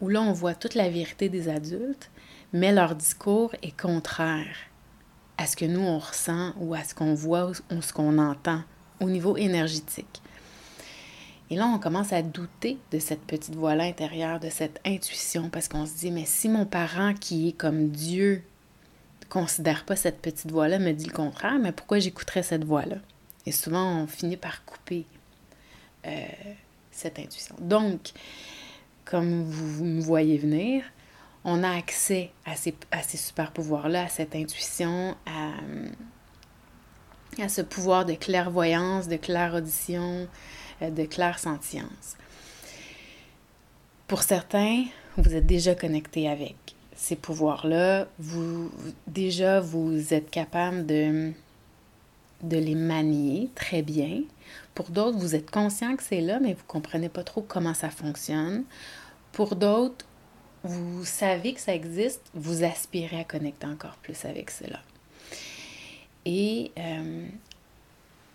où 0.00 0.08
là, 0.08 0.20
on 0.20 0.32
voit 0.32 0.54
toute 0.54 0.74
la 0.74 0.90
vérité 0.90 1.28
des 1.28 1.48
adultes, 1.48 2.10
mais 2.52 2.72
leur 2.72 2.96
discours 2.96 3.54
est 3.62 3.80
contraire 3.80 4.56
à 5.38 5.46
ce 5.46 5.54
que 5.54 5.66
nous, 5.66 5.80
on 5.80 6.00
ressent 6.00 6.52
ou 6.58 6.74
à 6.74 6.82
ce 6.82 6.96
qu'on 6.96 7.14
voit 7.14 7.52
ou 7.70 7.80
ce 7.80 7.92
qu'on 7.92 8.18
entend 8.18 8.62
au 9.00 9.08
niveau 9.08 9.36
énergétique. 9.36 10.20
Et 11.50 11.56
là, 11.56 11.66
on 11.66 11.78
commence 11.78 12.12
à 12.12 12.22
douter 12.22 12.78
de 12.90 12.98
cette 12.98 13.20
petite 13.20 13.54
voix-là 13.54 13.84
intérieure, 13.84 14.40
de 14.40 14.48
cette 14.48 14.80
intuition, 14.84 15.50
parce 15.50 15.68
qu'on 15.68 15.84
se 15.86 15.94
dit, 15.94 16.10
mais 16.10 16.24
si 16.24 16.48
mon 16.48 16.64
parent 16.64 17.12
qui 17.14 17.48
est 17.48 17.52
comme 17.52 17.88
Dieu 17.88 18.42
ne 19.22 19.26
considère 19.28 19.84
pas 19.84 19.94
cette 19.94 20.22
petite 20.22 20.50
voix-là, 20.50 20.78
me 20.78 20.92
dit 20.92 21.04
le 21.04 21.12
contraire, 21.12 21.58
mais 21.60 21.72
pourquoi 21.72 21.98
j'écouterais 21.98 22.42
cette 22.42 22.64
voix-là? 22.64 22.96
Et 23.46 23.52
souvent, 23.52 24.02
on 24.02 24.06
finit 24.06 24.38
par 24.38 24.64
couper 24.64 25.04
euh, 26.06 26.26
cette 26.90 27.18
intuition. 27.18 27.54
Donc, 27.60 28.12
comme 29.04 29.42
vous, 29.44 29.84
me 29.84 30.00
voyez 30.00 30.38
venir, 30.38 30.82
on 31.44 31.62
a 31.62 31.76
accès 31.76 32.32
à 32.46 32.56
ces, 32.56 32.74
à 32.90 33.02
ces 33.02 33.18
super 33.18 33.52
pouvoirs-là, 33.52 34.04
à 34.04 34.08
cette 34.08 34.34
intuition, 34.34 35.14
à, 35.26 35.50
à 37.42 37.48
ce 37.50 37.60
pouvoir 37.60 38.06
de 38.06 38.14
clairvoyance, 38.14 39.08
de 39.08 39.16
clairaudition, 39.16 40.26
euh, 40.26 40.26
de 40.90 41.04
claire 41.04 41.38
sentience. 41.38 42.16
Pour 44.06 44.22
certains, 44.22 44.84
vous 45.16 45.34
êtes 45.34 45.46
déjà 45.46 45.74
connecté 45.74 46.28
avec 46.28 46.56
ces 46.94 47.16
pouvoirs-là. 47.16 48.06
Vous, 48.18 48.70
déjà, 49.06 49.60
vous 49.60 50.12
êtes 50.12 50.30
capable 50.30 50.86
de, 50.86 51.32
de 52.42 52.56
les 52.56 52.74
manier 52.74 53.50
très 53.54 53.82
bien. 53.82 54.22
Pour 54.74 54.90
d'autres, 54.90 55.18
vous 55.18 55.34
êtes 55.34 55.50
conscient 55.50 55.96
que 55.96 56.02
c'est 56.02 56.20
là, 56.20 56.40
mais 56.40 56.52
vous 56.52 56.62
ne 56.62 56.68
comprenez 56.68 57.08
pas 57.08 57.24
trop 57.24 57.42
comment 57.42 57.74
ça 57.74 57.90
fonctionne. 57.90 58.64
Pour 59.32 59.56
d'autres, 59.56 60.04
vous 60.62 61.04
savez 61.04 61.54
que 61.54 61.60
ça 61.60 61.74
existe, 61.74 62.22
vous 62.34 62.64
aspirez 62.64 63.20
à 63.20 63.24
connecter 63.24 63.66
encore 63.66 63.96
plus 63.96 64.24
avec 64.24 64.50
cela. 64.50 64.80
Et 66.24 66.70
euh, 66.78 67.26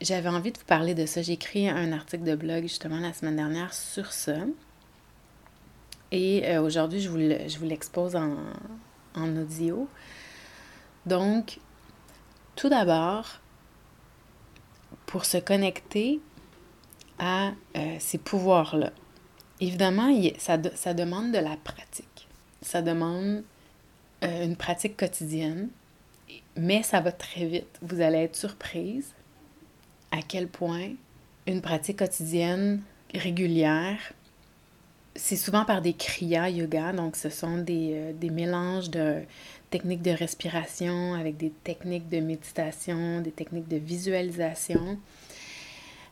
j'avais 0.01 0.29
envie 0.29 0.51
de 0.51 0.57
vous 0.57 0.65
parler 0.65 0.93
de 0.93 1.05
ça. 1.05 1.21
J'ai 1.21 1.33
écrit 1.33 1.67
un 1.67 1.91
article 1.91 2.23
de 2.23 2.35
blog 2.35 2.63
justement 2.63 2.99
la 2.99 3.13
semaine 3.13 3.35
dernière 3.35 3.73
sur 3.73 4.11
ça. 4.11 4.37
Et 6.11 6.47
euh, 6.47 6.61
aujourd'hui, 6.61 7.01
je 7.01 7.09
vous 7.09 7.65
l'expose 7.65 8.15
en, 8.15 8.35
en 9.15 9.37
audio. 9.37 9.87
Donc, 11.05 11.59
tout 12.55 12.69
d'abord, 12.69 13.39
pour 15.05 15.25
se 15.25 15.37
connecter 15.37 16.19
à 17.19 17.51
euh, 17.75 17.95
ces 17.99 18.17
pouvoirs-là, 18.17 18.91
évidemment, 19.59 20.13
ça, 20.37 20.57
ça, 20.75 20.93
demande 20.93 21.31
de 21.31 21.37
la 21.37 21.57
pratique. 21.57 22.27
Ça 22.61 22.81
demande 22.81 23.43
euh, 24.23 24.45
une 24.45 24.55
pratique 24.55 24.97
quotidienne, 24.97 25.69
mais 26.55 26.83
ça 26.83 27.01
va 27.01 27.11
très 27.11 27.45
vite. 27.45 27.79
Vous 27.81 28.01
allez 28.01 28.19
être 28.19 28.35
surprise 28.35 29.13
à 30.11 30.21
quel 30.21 30.47
point 30.47 30.89
une 31.47 31.61
pratique 31.61 31.99
quotidienne 31.99 32.81
régulière, 33.13 34.13
c'est 35.15 35.35
souvent 35.35 35.65
par 35.65 35.81
des 35.81 35.93
kriya 35.93 36.49
yoga, 36.49 36.93
donc 36.93 37.15
ce 37.15 37.29
sont 37.29 37.57
des, 37.57 37.91
euh, 37.93 38.13
des, 38.13 38.29
mélanges 38.29 38.89
de 38.89 39.21
techniques 39.69 40.01
de 40.01 40.11
respiration 40.11 41.13
avec 41.13 41.37
des 41.37 41.49
techniques 41.49 42.07
de 42.09 42.19
méditation, 42.19 43.21
des 43.21 43.31
techniques 43.31 43.67
de 43.67 43.77
visualisation 43.77 44.97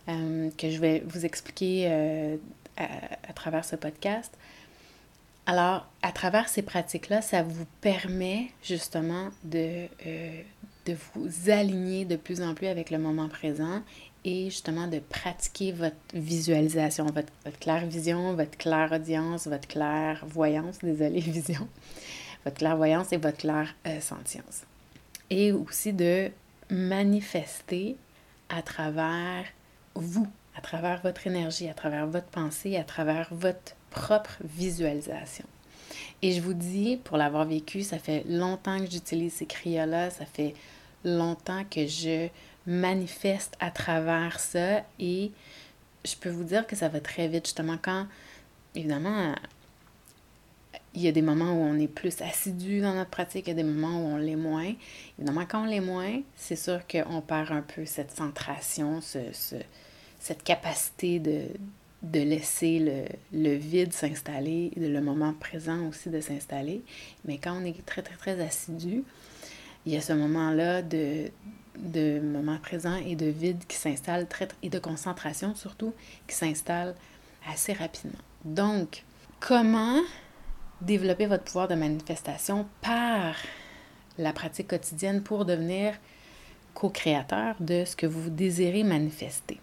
euh, 0.10 0.50
que 0.58 0.70
je 0.70 0.80
vais 0.80 1.04
vous 1.06 1.25
expliquer 1.25 1.86
euh, 1.88 2.38
à, 2.77 3.34
travers 3.34 3.66
ce 3.66 3.75
podcast. 3.75 4.34
Alors, 5.48 5.88
à 6.01 6.12
travers 6.12 6.50
ces 6.50 6.62
pratiques-là, 6.62 7.22
ça 7.22 7.42
vous 7.42 7.66
permet 7.82 8.51
justement 8.62 9.30
de, 9.46 9.88
de 10.86 10.96
vous 11.16 11.50
aligner 11.50 12.04
de 12.06 12.18
plus 12.18 12.42
en 12.42 12.54
plus 12.54 12.68
avec 12.68 12.92
le 12.92 13.00
moment 13.00 13.30
présent 13.30 13.82
et 14.25 14.50
justement 14.50 14.88
de 14.88 15.00
pratiquer 15.00 15.72
votre 15.72 15.96
visualisation, 16.13 17.06
votre, 17.06 17.32
votre 17.46 17.60
claire 17.60 17.86
vision, 17.86 18.34
votre 18.34 18.58
claire 18.58 18.92
audience, 18.92 19.48
votre 19.48 19.70
claire 19.70 20.25
voyance, 20.27 20.80
désolé, 20.80 21.20
vision, 21.22 21.68
votre 22.44 22.58
clairvoyance 22.58 23.13
et 23.13 23.18
votre 23.18 23.38
claire 23.38 23.74
euh, 23.88 24.01
sentience. 24.01 24.63
Et 25.30 25.54
aussi 25.54 25.94
de 25.94 26.30
manifester 26.70 27.96
à 28.50 28.62
travers 28.62 29.46
vous, 29.96 30.27
à 30.58 30.62
travers 30.62 31.02
votre 31.02 31.28
énergie, 31.28 31.70
à 31.70 31.74
travers 31.74 32.08
votre 32.08 32.28
pensée, 32.28 32.78
à 32.78 32.84
travers 32.84 33.28
votre 33.32 33.76
propre 33.92 34.38
visualisation. 34.44 35.46
Et 36.22 36.32
je 36.32 36.42
vous 36.42 36.54
dis, 36.54 36.98
pour 37.04 37.18
l'avoir 37.18 37.46
vécu, 37.46 37.84
ça 37.84 38.00
fait 38.00 38.24
longtemps 38.28 38.80
que 38.80 38.90
j'utilise 38.90 39.34
ces 39.34 39.46
crayons-là, 39.46 40.10
ça 40.10 40.26
fait 40.26 40.56
longtemps 41.06 41.64
que 41.70 41.86
je 41.86 42.28
manifeste 42.66 43.56
à 43.60 43.72
travers 43.72 44.40
ça 44.40 44.84
et 45.00 45.32
je 46.04 46.16
peux 46.16 46.30
vous 46.30 46.44
dire 46.44 46.66
que 46.66 46.76
ça 46.76 46.90
va 46.90 47.00
très 47.00 47.28
vite, 47.28 47.46
justement, 47.46 47.78
quand, 47.82 48.08
évidemment, 48.76 49.36
il 50.96 51.02
y 51.02 51.08
a 51.08 51.12
des 51.12 51.22
moments 51.22 51.52
où 51.52 51.62
on 51.62 51.78
est 51.78 51.88
plus 51.88 52.22
assidu 52.22 52.82
dans 52.82 52.96
notre 52.96 53.12
pratique, 53.12 53.46
il 53.46 53.50
y 53.50 53.54
a 53.54 53.56
des 53.56 53.64
moments 53.64 54.02
où 54.02 54.08
on 54.16 54.18
l'est 54.18 54.36
moins. 54.36 54.74
Évidemment, 55.20 55.46
quand 55.48 55.64
on 55.64 55.66
l'est 55.66 55.82
moins, 55.82 56.22
c'est 56.36 56.56
sûr 56.56 56.80
qu'on 56.88 57.22
perd 57.22 57.52
un 57.52 57.62
peu 57.62 57.86
cette 57.86 58.12
centration, 58.12 59.02
ce, 59.02 59.20
cette 60.20 60.44
capacité 60.44 61.20
de, 61.20 61.44
de 62.04 62.20
laisser 62.20 62.80
le, 62.80 63.06
le 63.32 63.56
vide 63.56 63.94
s'installer, 63.94 64.72
le 64.76 65.00
moment 65.00 65.34
présent 65.34 65.88
aussi 65.88 66.10
de 66.10 66.22
s'installer. 66.22 66.82
Mais 67.26 67.38
quand 67.38 67.60
on 67.62 67.66
est 67.66 67.86
très, 67.86 68.02
très, 68.02 68.16
très 68.16 68.40
assidu, 68.42 69.04
il 69.86 69.94
y 69.94 69.98
a 69.98 70.02
ce 70.02 70.14
moment-là 70.14 70.82
de, 70.82 71.32
de 71.78 72.20
moment 72.20 72.58
présent 72.58 72.96
et 72.96 73.16
de 73.16 73.28
vide 73.28 73.64
qui 73.68 73.78
s'installe, 73.78 74.28
et 74.62 74.70
de 74.70 74.80
concentration 74.80 75.56
surtout, 75.56 75.94
qui 76.28 76.36
s'installe 76.36 76.96
assez 77.50 77.74
rapidement. 77.74 78.20
Donc, 78.44 79.04
comment 79.40 80.02
développer 80.82 81.26
votre 81.26 81.44
pouvoir 81.44 81.68
de 81.68 81.76
manifestation 81.76 82.68
par 82.82 83.36
la 84.18 84.34
pratique 84.34 84.68
quotidienne 84.68 85.24
pour 85.24 85.46
devenir 85.46 85.94
co-créateur 86.74 87.56
de 87.60 87.86
ce 87.86 87.96
que 87.96 88.06
vous 88.06 88.30
désirez 88.30 88.84
manifester? 88.84 89.60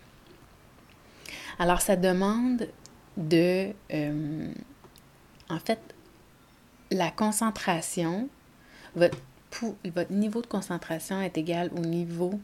Alors, 1.59 1.81
ça 1.81 1.97
demande 1.97 2.69
de, 3.17 3.71
euh, 3.93 4.53
en 5.49 5.59
fait, 5.59 5.81
la 6.91 7.11
concentration, 7.11 8.29
votre, 8.97 9.19
votre 9.95 10.13
niveau 10.13 10.43
de 10.43 10.47
concentration 10.47 11.21
est 11.21 11.39
égal 11.39 11.71
au 11.77 11.81
niveau 11.81 12.41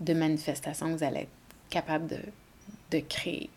de 0.00 0.14
manifestation 0.14 0.92
que 0.92 0.98
vous 0.98 1.04
allez 1.04 1.20
être 1.20 1.28
capable 1.70 2.06
de, 2.06 2.18
de 2.90 3.00
créer. 3.00 3.50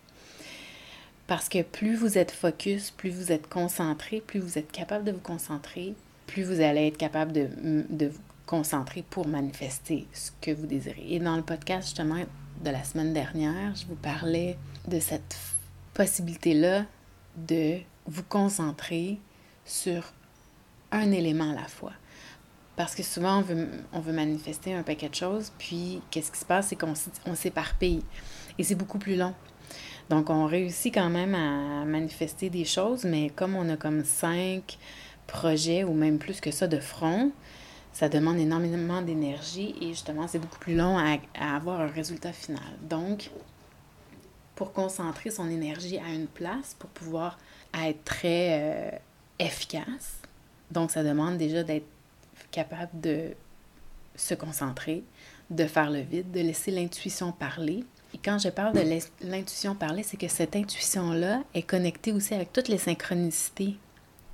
Parce 1.26 1.48
que 1.48 1.62
plus 1.62 1.96
vous 1.96 2.18
êtes 2.18 2.30
focus, 2.30 2.90
plus 2.90 3.10
vous 3.10 3.32
êtes 3.32 3.48
concentré, 3.48 4.20
plus 4.20 4.40
vous 4.40 4.58
êtes 4.58 4.70
capable 4.70 5.04
de 5.04 5.12
vous 5.12 5.20
concentrer, 5.20 5.94
plus 6.26 6.42
vous 6.42 6.60
allez 6.60 6.88
être 6.88 6.98
capable 6.98 7.32
de, 7.32 7.48
de 7.88 8.08
vous 8.08 8.20
concentrer 8.46 9.02
pour 9.08 9.26
manifester 9.26 10.06
ce 10.12 10.30
que 10.42 10.50
vous 10.50 10.66
désirez. 10.66 11.06
Et 11.08 11.18
dans 11.18 11.36
le 11.36 11.42
podcast 11.42 11.88
justement 11.88 12.22
de 12.62 12.70
la 12.70 12.84
semaine 12.84 13.14
dernière, 13.14 13.74
je 13.74 13.86
vous 13.86 13.94
parlais 13.94 14.58
de 14.88 15.00
cette 15.00 15.36
possibilité-là 15.94 16.84
de 17.36 17.78
vous 18.06 18.22
concentrer 18.22 19.18
sur 19.64 20.12
un 20.92 21.10
élément 21.10 21.50
à 21.50 21.54
la 21.54 21.68
fois. 21.68 21.92
Parce 22.76 22.94
que 22.94 23.02
souvent, 23.02 23.38
on 23.38 23.42
veut, 23.42 23.68
on 23.92 24.00
veut 24.00 24.12
manifester 24.12 24.74
un 24.74 24.82
paquet 24.82 25.08
de 25.08 25.14
choses, 25.14 25.52
puis 25.58 26.00
qu'est-ce 26.10 26.32
qui 26.32 26.38
se 26.38 26.44
passe, 26.44 26.68
c'est 26.68 26.76
qu'on 26.76 27.34
s'éparpille. 27.34 28.02
Et 28.58 28.64
c'est 28.64 28.74
beaucoup 28.74 28.98
plus 28.98 29.16
long. 29.16 29.34
Donc, 30.10 30.28
on 30.28 30.46
réussit 30.46 30.92
quand 30.92 31.08
même 31.08 31.34
à 31.34 31.84
manifester 31.84 32.50
des 32.50 32.64
choses, 32.64 33.04
mais 33.04 33.30
comme 33.30 33.56
on 33.56 33.68
a 33.68 33.76
comme 33.76 34.04
cinq 34.04 34.78
projets 35.26 35.84
ou 35.84 35.94
même 35.94 36.18
plus 36.18 36.40
que 36.40 36.50
ça 36.50 36.66
de 36.66 36.78
front, 36.78 37.32
ça 37.92 38.08
demande 38.08 38.38
énormément 38.38 39.02
d'énergie 39.02 39.74
et 39.80 39.88
justement, 39.88 40.26
c'est 40.26 40.40
beaucoup 40.40 40.58
plus 40.58 40.74
long 40.74 40.98
à, 40.98 41.18
avoir 41.56 41.80
un 41.80 41.86
résultat 41.86 42.32
final. 42.32 42.62
Donc, 42.82 43.30
pour 44.54 44.72
concentrer 44.72 45.30
son 45.30 45.48
énergie 45.50 45.98
à 45.98 46.12
une 46.12 46.26
place, 46.26 46.76
pour 46.78 46.90
pouvoir 46.90 47.38
être 47.74 48.04
très 48.04 48.60
euh, 48.60 48.90
efficace, 49.38 50.20
donc 50.70 50.90
ça 50.90 51.02
demande 51.02 51.38
déjà 51.38 51.62
d'être 51.62 51.86
capable 52.50 53.00
de 53.00 53.30
se 54.16 54.34
concentrer, 54.34 55.02
de 55.50 55.66
faire 55.66 55.90
le 55.90 56.00
vide, 56.00 56.30
de 56.30 56.40
laisser 56.40 56.70
l'intuition 56.70 57.32
parler. 57.32 57.84
Et 58.14 58.18
quand 58.18 58.38
je 58.38 58.48
parle 58.48 58.74
de 58.74 58.98
l'intuition 59.22 59.74
parler, 59.74 60.04
c'est 60.04 60.16
que 60.16 60.28
cette 60.28 60.54
intuition-là 60.54 61.42
est 61.52 61.62
connectée 61.62 62.12
aussi 62.12 62.32
avec 62.32 62.52
toutes 62.52 62.68
les 62.68 62.78
synchronicités 62.78 63.76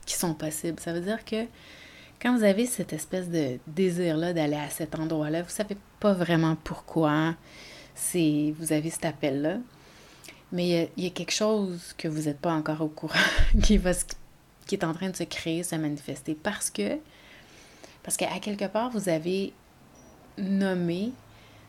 qui 0.05 0.15
sont 0.15 0.35
possibles. 0.35 0.79
Ça 0.81 0.93
veut 0.93 1.00
dire 1.00 1.25
que 1.25 1.47
quand 2.21 2.37
vous 2.37 2.45
avez 2.45 2.67
cette 2.67 2.93
espèce 2.93 3.31
de 3.31 3.59
désir-là 3.67 4.35
d'aller 4.35 4.57
à 4.57 4.69
cet 4.69 4.99
endroit-là, 4.99 5.41
vous 5.41 5.49
ne 5.49 5.53
savez 5.53 5.77
pas 5.99 6.12
vraiment 6.12 6.57
pourquoi 6.62 7.35
c'est, 7.95 8.55
vous 8.59 8.73
avez 8.73 8.91
cet 8.91 9.07
appel-là, 9.07 9.57
mais 10.52 10.90
il 10.97 11.04
y, 11.04 11.07
a, 11.07 11.11
quelque 11.11 11.33
chose 11.33 11.95
que 11.97 12.09
vous 12.09 12.23
n'êtes 12.23 12.40
pas 12.40 12.52
encore 12.52 12.80
au 12.80 12.88
courant 12.88 13.14
qui, 13.62 13.78
va, 13.78 13.92
qui 14.66 14.75
est 14.75 14.85
en 14.85 14.92
train 14.92 15.11
de 15.11 15.16
se 15.16 15.25
créer, 15.25 15.62
se 15.62 15.76
manifester, 15.76 16.35
parce 16.35 16.71
que, 16.71 16.99
parce 18.02 18.16
qu'à 18.16 18.38
quelque 18.40 18.66
part, 18.66 18.90
vous 18.90 19.09
avez 19.09 19.52
nommé 20.38 21.12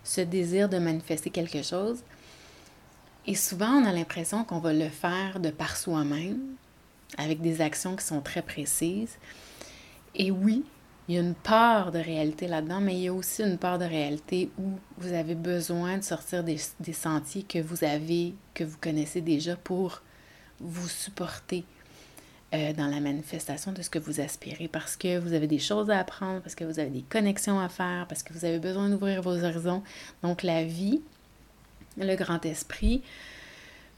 ce 0.03 0.21
désir 0.21 0.67
de 0.69 0.79
manifester 0.79 1.29
quelque 1.29 1.61
chose, 1.61 1.99
et 3.27 3.35
souvent, 3.35 3.69
on 3.69 3.85
a 3.85 3.93
l'impression 3.93 4.43
qu'on 4.43 4.59
va 4.59 4.73
le 4.73 4.89
faire 4.89 5.39
de 5.39 5.51
par 5.51 5.77
soi-même, 5.77 6.39
avec 7.17 7.41
des 7.41 7.61
actions 7.61 7.95
qui 7.95 8.05
sont 8.05 8.21
très 8.21 8.41
précises, 8.41 9.17
et 10.15 10.31
oui, 10.31 10.63
il 11.07 11.15
y 11.15 11.17
a 11.17 11.21
une 11.21 11.35
part 11.35 11.91
de 11.91 11.99
réalité 11.99 12.47
là-dedans, 12.47 12.79
mais 12.79 12.93
il 12.93 13.01
y 13.01 13.07
a 13.07 13.13
aussi 13.13 13.43
une 13.43 13.57
part 13.57 13.79
de 13.79 13.85
réalité 13.85 14.49
où 14.57 14.79
vous 14.97 15.13
avez 15.13 15.35
besoin 15.35 15.97
de 15.97 16.03
sortir 16.03 16.43
des, 16.43 16.57
sentiers 16.93 17.43
que 17.43 17.59
vous 17.59 17.83
avez, 17.83 18.35
que 18.53 18.63
vous 18.63 18.77
connaissez 18.79 19.21
déjà 19.21 19.55
pour 19.55 20.01
vous 20.59 20.87
supporter 20.87 21.65
euh, 22.53 22.73
dans 22.73 22.87
la 22.87 22.99
manifestation 22.99 23.71
de 23.71 23.81
ce 23.81 23.89
que 23.89 23.97
vous 23.97 24.21
aspirez 24.21 24.67
parce 24.67 24.95
que 24.95 25.17
vous 25.17 25.33
avez 25.33 25.47
des 25.47 25.59
choses 25.59 25.89
à 25.89 25.99
apprendre, 25.99 26.41
parce 26.41 26.53
que 26.55 26.63
vous 26.63 26.79
avez 26.79 26.89
des 26.89 27.01
connexions 27.01 27.59
à 27.59 27.67
faire, 27.67 28.05
parce 28.07 28.21
que 28.23 28.31
vous 28.33 28.45
avez 28.45 28.59
besoin 28.59 28.89
d'ouvrir 28.89 29.21
vos 29.21 29.43
horizons. 29.43 29.83
Donc 30.21 30.43
la 30.43 30.63
vie, 30.63 31.01
le 31.97 32.15
grand 32.15 32.45
esprit, 32.45 33.01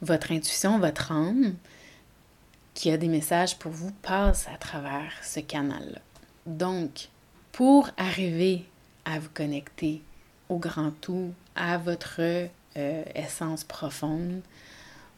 votre 0.01 0.31
intuition, 0.31 0.79
votre 0.79 1.11
âme, 1.11 1.55
qui 2.73 2.91
a 2.91 2.97
des 2.97 3.07
messages 3.07 3.57
pour 3.59 3.71
vous 3.71 3.91
passe 4.01 4.47
à 4.53 4.57
travers 4.57 5.11
ce 5.21 5.41
canal-là. 5.41 5.99
Donc, 6.45 7.09
pour 7.51 7.89
arriver 7.97 8.65
à 9.05 9.19
vous 9.19 9.29
connecter 9.33 10.01
au 10.49 10.57
grand 10.57 10.91
tout, 11.01 11.33
à 11.55 11.77
votre 11.77 12.19
euh, 12.19 13.03
essence 13.15 13.63
profonde, 13.63 14.41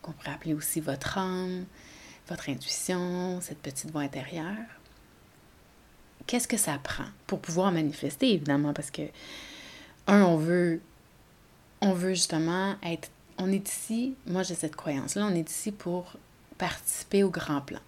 qu'on 0.02 0.12
pourrait 0.12 0.32
appeler 0.32 0.54
aussi 0.54 0.82
votre 0.82 1.18
âme, 1.18 1.66
votre 2.28 2.50
intuition, 2.50 3.40
cette 3.42 3.60
petite 3.60 3.92
voix 3.92 4.02
intérieure, 4.02 4.56
qu'est-ce 6.28 6.48
que 6.48 6.58
ça 6.58 6.78
prend 6.78 7.06
pour 7.28 7.40
pouvoir 7.40 7.72
manifester, 7.72 8.34
évidemment, 8.34 8.74
parce 8.74 8.92
que, 8.92 9.04
un, 10.08 10.24
on 10.24 10.38
veut, 10.38 10.82
on 11.82 11.94
veut 11.94 12.14
justement 12.14 12.76
être, 12.84 13.10
on 13.38 13.52
est 13.52 13.68
ici, 13.68 14.16
moi 14.28 14.44
j'ai 14.44 14.56
cette 14.56 14.76
croyance-là, 14.76 15.26
on 15.26 15.36
est 15.36 15.50
ici 15.50 15.72
pour 15.72 16.14
participer 16.58 17.24
au 17.24 17.30
grand 17.30 17.62
plan. 17.62 17.80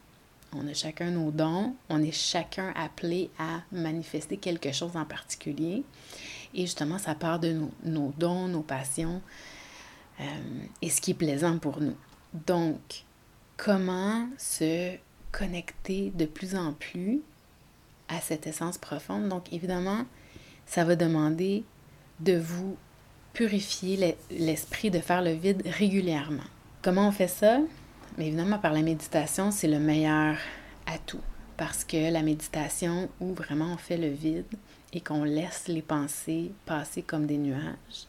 On 0.54 0.68
a 0.68 0.74
chacun 0.74 1.12
nos 1.12 1.32
dons, 1.32 1.76
on 1.90 2.02
est 2.02 2.12
chacun 2.12 2.72
appelé 2.76 3.30
à 3.38 3.62
manifester 3.72 4.38
quelque 4.38 4.72
chose 4.72 4.96
en 4.96 5.06
particulier. 5.06 5.84
Et 6.54 6.62
justement, 6.62 6.98
ça 6.98 7.16
part 7.16 7.40
de 7.40 7.56
nos, 7.84 8.14
dons, 8.18 8.48
nos 8.48 8.62
passions 8.62 9.22
euh, 10.20 10.24
et 10.82 10.90
ce 10.90 11.02
qui 11.02 11.12
est 11.12 11.16
plaisant 11.16 11.60
pour 11.60 11.82
nous. 11.82 11.96
Donc, 12.34 13.04
comment 13.58 14.28
se 14.38 14.96
connecter 15.32 16.12
de 16.16 16.26
plus 16.26 16.56
en 16.56 16.74
plus 16.74 17.22
à 18.08 18.22
cette 18.22 18.48
essence 18.48 18.78
profonde? 18.78 19.28
Donc, 19.28 19.52
évidemment, 19.52 20.06
ça 20.66 20.86
va 20.86 20.96
demander 20.96 21.64
de 22.20 22.38
vous 22.38 22.78
purifier 23.34 24.18
l'esprit, 24.32 24.90
de 24.90 25.00
faire 25.00 25.22
le 25.22 25.34
vide 25.34 25.62
régulièrement. 25.66 26.44
Comment 26.82 27.10
on 27.10 27.12
fait 27.12 27.28
ça? 27.28 27.60
Mais 28.18 28.28
évidemment, 28.28 28.58
par 28.58 28.74
la 28.74 28.82
méditation, 28.82 29.52
c'est 29.52 29.68
le 29.68 29.80
meilleur 29.80 30.38
atout 30.86 31.22
parce 31.58 31.84
que 31.84 32.12
la 32.12 32.22
méditation 32.22 33.10
où 33.20 33.34
vraiment 33.34 33.74
on 33.74 33.78
fait 33.78 33.98
le 33.98 34.10
vide 34.10 34.46
et 34.94 35.02
qu'on 35.02 35.24
laisse 35.24 35.68
les 35.68 35.82
pensées 35.82 36.52
passer 36.66 37.02
comme 37.02 37.26
des 37.26 37.38
nuages, 37.38 38.08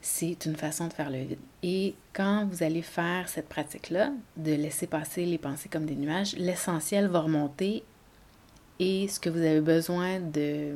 c'est 0.00 0.44
une 0.44 0.56
façon 0.56 0.88
de 0.88 0.92
faire 0.92 1.10
le 1.10 1.22
vide. 1.22 1.38
Et 1.62 1.94
quand 2.12 2.46
vous 2.50 2.62
allez 2.62 2.82
faire 2.82 3.28
cette 3.28 3.48
pratique-là, 3.48 4.12
de 4.36 4.52
laisser 4.52 4.86
passer 4.86 5.24
les 5.24 5.38
pensées 5.38 5.68
comme 5.68 5.86
des 5.86 5.96
nuages, 5.96 6.34
l'essentiel 6.36 7.08
va 7.08 7.20
remonter 7.20 7.82
et 8.78 9.08
ce 9.08 9.18
que 9.18 9.30
vous 9.30 9.38
avez 9.38 9.60
besoin 9.60 10.20
de 10.20 10.72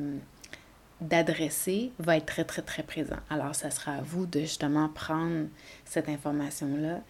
d'adresser 0.99 1.93
va 1.99 2.17
être 2.17 2.25
très, 2.25 2.45
très, 2.45 2.63
très 2.63 2.83
présent. 2.83 3.19
Alors, 3.29 3.55
ça 3.55 3.71
sera 3.71 3.97
à 3.97 4.01
vous 4.01 4.25
de 4.25 4.41
justement 4.41 4.89
prendre 4.89 5.49
cette 5.85 6.09
information-là 6.09 7.01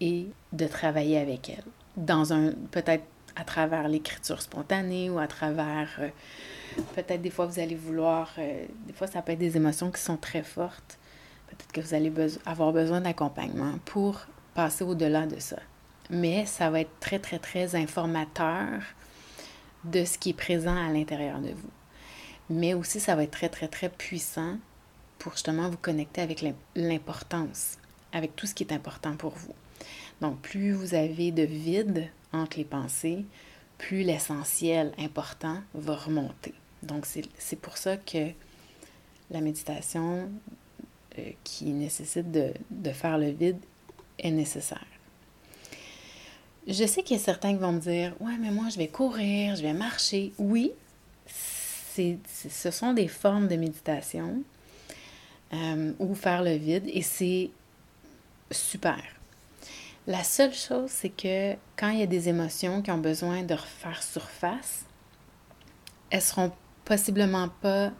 et 0.00 0.28
de 0.52 0.66
travailler 0.66 1.18
avec 1.18 1.50
elle. 1.50 1.64
Dans 1.96 2.32
un, 2.32 2.52
peut-être 2.70 3.04
à 3.36 3.44
travers 3.44 3.88
l'écriture 3.88 4.42
spontanée 4.42 5.10
ou 5.10 5.18
à 5.18 5.26
travers, 5.26 5.88
euh, 6.00 6.08
peut-être 6.94 7.22
des 7.22 7.30
fois 7.30 7.46
vous 7.46 7.60
allez 7.60 7.74
vouloir, 7.74 8.32
euh, 8.38 8.66
des 8.86 8.92
fois 8.92 9.06
ça 9.06 9.22
peut 9.22 9.32
être 9.32 9.38
des 9.38 9.56
émotions 9.56 9.90
qui 9.90 10.00
sont 10.00 10.16
très 10.16 10.42
fortes. 10.42 10.98
Peut-être 11.48 11.72
que 11.72 11.80
vous 11.80 11.94
allez 11.94 12.12
avoir 12.44 12.72
besoin 12.72 13.00
d'accompagnement 13.00 13.78
pour 13.84 14.26
passer 14.54 14.84
au-delà 14.84 15.26
de 15.26 15.38
ça. 15.38 15.58
Mais 16.10 16.46
ça 16.46 16.70
va 16.70 16.80
être 16.80 16.98
très, 17.00 17.18
très, 17.18 17.38
très 17.38 17.74
informateur 17.74 18.82
de 19.84 20.04
ce 20.04 20.18
qui 20.18 20.30
est 20.30 20.34
présent 20.34 20.76
à 20.76 20.92
l'intérieur 20.92 21.38
de 21.38 21.50
vous. 21.50 21.70
Mais 22.50 22.74
aussi, 22.74 22.98
ça 23.00 23.14
va 23.14 23.22
être 23.24 23.30
très, 23.30 23.48
très, 23.48 23.68
très 23.68 23.88
puissant 23.88 24.56
pour 25.18 25.32
justement 25.32 25.68
vous 25.68 25.76
connecter 25.76 26.20
avec 26.20 26.44
l'importance, 26.74 27.78
avec 28.12 28.36
tout 28.36 28.46
ce 28.46 28.54
qui 28.54 28.64
est 28.64 28.72
important 28.72 29.16
pour 29.16 29.32
vous. 29.32 29.54
Donc, 30.20 30.40
plus 30.40 30.72
vous 30.72 30.94
avez 30.94 31.30
de 31.30 31.42
vide 31.42 32.08
entre 32.32 32.58
les 32.58 32.64
pensées, 32.64 33.24
plus 33.78 34.02
l'essentiel 34.02 34.92
important 34.98 35.62
va 35.74 35.94
remonter. 35.94 36.54
Donc, 36.82 37.06
c'est 37.06 37.60
pour 37.60 37.76
ça 37.76 37.96
que 37.96 38.30
la 39.30 39.40
méditation 39.40 40.30
euh, 41.18 41.30
qui 41.44 41.66
nécessite 41.66 42.30
de, 42.30 42.52
faire 42.92 43.18
le 43.18 43.30
vide 43.30 43.58
est 44.18 44.30
nécessaire. 44.30 44.84
Je 46.66 46.84
sais 46.84 47.02
qu'il 47.02 47.16
y 47.16 47.20
a 47.20 47.22
certains 47.22 47.52
qui 47.52 47.60
vont 47.60 47.72
me 47.72 47.80
dire 47.80 48.14
Ouais, 48.20 48.36
mais 48.38 48.50
moi, 48.50 48.68
je 48.70 48.78
vais 48.78 48.88
courir, 48.88 49.56
je 49.56 49.62
vais 49.62 49.72
marcher. 49.72 50.32
Oui, 50.38 50.72
ce 51.26 52.70
sont 52.70 52.92
des 52.92 53.08
formes 53.08 53.48
de 53.48 53.56
méditation 53.56 54.42
euh, 55.52 55.92
ou 55.98 56.14
faire 56.14 56.42
le 56.42 56.54
vide 56.54 56.84
et 56.86 57.02
c'est 57.02 57.50
super. 58.50 59.02
La 60.08 60.24
seule 60.24 60.54
chose, 60.54 60.90
c'est 60.90 61.10
que 61.10 61.52
quand 61.76 61.90
il 61.90 62.00
y 62.00 62.02
a 62.02 62.06
des 62.06 62.28
émotions 62.28 62.82
qui 62.82 62.90
ont 62.90 62.98
besoin 62.98 63.42
de 63.42 63.54
refaire 63.54 64.02
surface, 64.02 64.86
elles 66.10 66.22
seront 66.22 66.50
possiblement 66.84 67.48
pas 67.60 67.92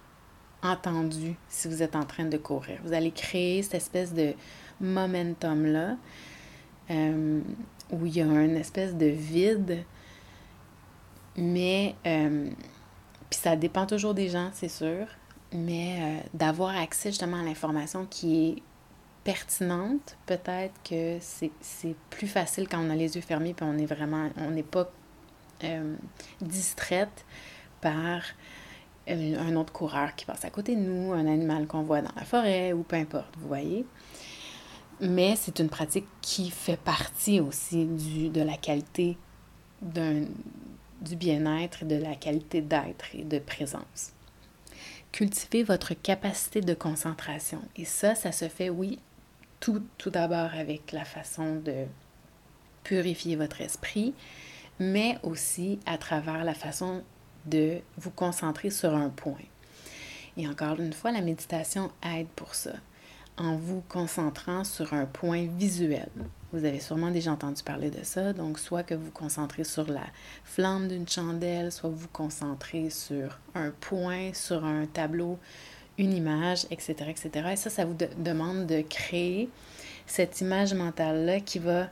entendues 0.62 1.36
si 1.48 1.68
vous 1.68 1.82
êtes 1.82 1.94
en 1.94 2.04
train 2.04 2.24
de 2.24 2.36
courir. 2.36 2.80
Vous 2.82 2.94
allez 2.94 3.12
créer 3.12 3.62
cette 3.62 3.74
espèce 3.74 4.12
de 4.12 4.32
momentum-là. 4.80 5.96
Euh, 6.90 7.40
où 7.90 8.06
il 8.06 8.16
y 8.16 8.22
a 8.22 8.24
une 8.24 8.56
espèce 8.56 8.94
de 8.94 9.06
vide, 9.06 9.84
mais 11.36 11.94
euh, 12.06 12.48
puis 13.30 13.40
ça 13.40 13.56
dépend 13.56 13.86
toujours 13.86 14.14
des 14.14 14.28
gens, 14.28 14.50
c'est 14.52 14.68
sûr, 14.68 15.06
mais 15.52 15.98
euh, 16.00 16.28
d'avoir 16.34 16.76
accès 16.76 17.10
justement 17.10 17.40
à 17.40 17.42
l'information 17.42 18.06
qui 18.08 18.48
est 18.48 18.62
pertinente, 19.28 20.16
peut-être 20.24 20.72
que 20.88 21.18
c'est 21.20 21.94
plus 22.08 22.26
facile 22.26 22.66
quand 22.66 22.78
on 22.82 22.88
a 22.88 22.94
les 22.94 23.14
yeux 23.14 23.20
fermés 23.20 23.52
puis 23.52 23.66
on 23.68 23.76
est 23.76 23.84
vraiment, 23.84 24.30
on 24.38 24.52
n'est 24.52 24.62
pas 24.62 24.90
euh, 25.64 25.96
distraite 26.40 27.26
par 27.82 28.22
un 29.06 29.54
autre 29.56 29.70
coureur 29.70 30.14
qui 30.14 30.24
passe 30.24 30.46
à 30.46 30.50
côté 30.50 30.76
de 30.76 30.80
nous, 30.80 31.12
un 31.12 31.26
animal 31.26 31.66
qu'on 31.66 31.82
voit 31.82 32.00
dans 32.00 32.14
la 32.16 32.24
forêt 32.24 32.72
ou 32.72 32.84
peu 32.84 32.96
importe, 32.96 33.36
vous 33.36 33.48
voyez 33.48 33.84
mais 35.00 35.36
c'est 35.36 35.58
une 35.58 35.68
pratique 35.68 36.06
qui 36.22 36.48
fait 36.48 36.80
partie 36.80 37.38
aussi 37.40 37.84
du, 37.84 38.30
de 38.30 38.40
la 38.40 38.56
qualité 38.56 39.18
du 39.82 41.16
bien-être 41.16 41.82
et 41.82 41.86
de 41.86 41.96
la 41.96 42.14
qualité 42.14 42.62
d'être 42.62 43.14
et 43.14 43.24
de 43.24 43.38
présence. 43.38 44.14
Cultivez 45.12 45.64
votre 45.64 45.92
capacité 45.92 46.62
de 46.62 46.74
concentration. 46.74 47.60
Et 47.76 47.84
ça, 47.84 48.14
ça 48.14 48.32
se 48.32 48.48
fait, 48.48 48.70
oui, 48.70 48.98
tout, 49.60 49.82
tout 49.96 50.10
d'abord 50.10 50.50
avec 50.54 50.92
la 50.92 51.04
façon 51.04 51.56
de 51.56 51.84
purifier 52.84 53.36
votre 53.36 53.60
esprit, 53.60 54.14
mais 54.78 55.18
aussi 55.22 55.78
à 55.86 55.98
travers 55.98 56.44
la 56.44 56.54
façon 56.54 57.02
de 57.46 57.78
vous 57.96 58.10
concentrer 58.10 58.70
sur 58.70 58.94
un 58.94 59.10
point. 59.10 59.34
Et 60.36 60.46
encore 60.46 60.78
une 60.80 60.92
fois, 60.92 61.10
la 61.10 61.20
méditation 61.20 61.90
aide 62.02 62.28
pour 62.36 62.54
ça 62.54 62.72
en 63.38 63.56
vous 63.56 63.82
concentrant 63.88 64.64
sur 64.64 64.92
un 64.92 65.06
point 65.06 65.46
visuel. 65.46 66.08
Vous 66.52 66.64
avez 66.64 66.80
sûrement 66.80 67.10
déjà 67.10 67.32
entendu 67.32 67.62
parler 67.62 67.90
de 67.90 68.02
ça, 68.02 68.32
donc 68.32 68.58
soit 68.58 68.82
que 68.82 68.94
vous 68.94 69.06
vous 69.06 69.10
concentrez 69.10 69.64
sur 69.64 69.88
la 69.90 70.04
flamme 70.44 70.88
d'une 70.88 71.08
chandelle, 71.08 71.70
soit 71.70 71.90
vous 71.90 71.96
vous 71.96 72.08
concentrez 72.08 72.90
sur 72.90 73.38
un 73.54 73.70
point, 73.70 74.32
sur 74.34 74.64
un 74.64 74.86
tableau, 74.86 75.38
une 75.98 76.14
image, 76.14 76.66
etc., 76.70 76.94
etc. 77.08 77.30
Et 77.52 77.56
ça, 77.56 77.70
ça 77.70 77.84
vous 77.84 77.96
demande 78.18 78.66
de 78.66 78.80
créer 78.82 79.48
cette 80.06 80.40
image 80.40 80.72
mentale-là 80.72 81.40
qui 81.40 81.58
va 81.58 81.88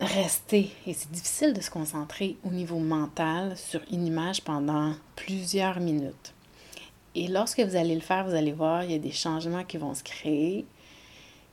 rester. 0.00 0.70
Et 0.86 0.92
c'est 0.92 1.10
difficile 1.10 1.52
de 1.54 1.60
se 1.60 1.70
concentrer 1.70 2.36
au 2.44 2.50
niveau 2.50 2.78
mental 2.78 3.56
sur 3.56 3.80
une 3.90 4.06
image 4.06 4.42
pendant 4.42 4.94
plusieurs 5.16 5.80
minutes. 5.80 6.34
Et 7.14 7.28
lorsque 7.28 7.60
vous 7.60 7.76
allez 7.76 7.94
le 7.94 8.00
faire, 8.00 8.26
vous 8.26 8.34
allez 8.34 8.52
voir, 8.52 8.84
il 8.84 8.92
y 8.92 8.94
a 8.94 8.98
des 8.98 9.12
changements 9.12 9.64
qui 9.64 9.76
vont 9.76 9.94
se 9.94 10.02
créer 10.02 10.64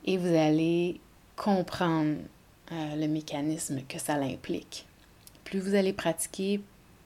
et 0.04 0.16
vous 0.16 0.34
allez 0.34 1.00
comprendre 1.36 2.16
euh, 2.72 2.96
le 2.96 3.08
mécanisme 3.08 3.82
que 3.88 3.98
ça 3.98 4.14
implique. 4.14 4.86
Plus 5.44 5.60
vous 5.60 5.74
allez 5.74 5.92
pratiquer, 5.92 6.60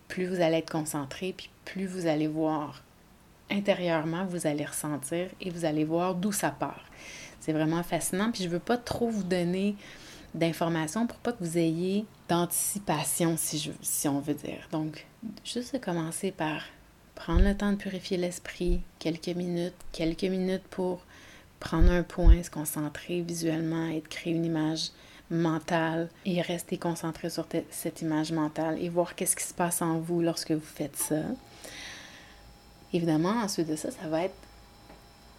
plus 0.08 0.26
vous 0.26 0.40
allez 0.40 0.58
être 0.58 0.70
concentré, 0.70 1.34
puis 1.36 1.50
plus 1.64 1.86
vous 1.86 2.06
allez 2.06 2.28
voir 2.28 2.82
intérieurement, 3.50 4.24
vous 4.26 4.46
allez 4.46 4.64
ressentir 4.64 5.28
et 5.40 5.50
vous 5.50 5.64
allez 5.64 5.84
voir 5.84 6.14
d'où 6.14 6.32
ça 6.32 6.50
part. 6.50 6.84
C'est 7.40 7.52
vraiment 7.52 7.82
fascinant, 7.82 8.30
puis 8.30 8.42
je 8.42 8.48
ne 8.48 8.54
veux 8.54 8.60
pas 8.60 8.78
trop 8.78 9.08
vous 9.08 9.22
donner 9.22 9.76
d'informations 10.34 11.06
pour 11.06 11.18
pas 11.18 11.32
que 11.32 11.44
vous 11.44 11.58
ayez 11.58 12.06
d'anticipation, 12.28 13.36
si, 13.36 13.72
si 13.82 14.08
on 14.08 14.20
veut 14.20 14.34
dire. 14.34 14.68
Donc, 14.72 15.06
juste 15.44 15.80
commencer 15.80 16.32
par 16.32 16.62
prendre 17.14 17.42
le 17.42 17.56
temps 17.56 17.72
de 17.72 17.76
purifier 17.76 18.16
l'esprit, 18.16 18.80
quelques 18.98 19.28
minutes, 19.28 19.74
quelques 19.92 20.24
minutes 20.24 20.64
pour 20.70 21.04
prendre 21.60 21.90
un 21.90 22.02
point, 22.02 22.42
se 22.42 22.50
concentrer 22.50 23.20
visuellement 23.20 23.86
et 23.86 24.00
de 24.00 24.08
créer 24.08 24.32
une 24.32 24.44
image 24.44 24.90
mentale 25.30 26.08
et 26.26 26.40
rester 26.42 26.76
concentré 26.76 27.30
sur 27.30 27.46
cette 27.70 28.02
image 28.02 28.32
mentale 28.32 28.78
et 28.80 28.88
voir 28.88 29.14
qu'est-ce 29.14 29.36
qui 29.36 29.44
se 29.44 29.54
passe 29.54 29.80
en 29.80 29.98
vous 29.98 30.20
lorsque 30.20 30.52
vous 30.52 30.60
faites 30.60 30.96
ça. 30.96 31.22
Évidemment, 32.94 33.42
ensuite 33.42 33.68
de 33.68 33.74
ça, 33.76 33.90
ça 33.90 34.08
va 34.08 34.22
être, 34.22 34.36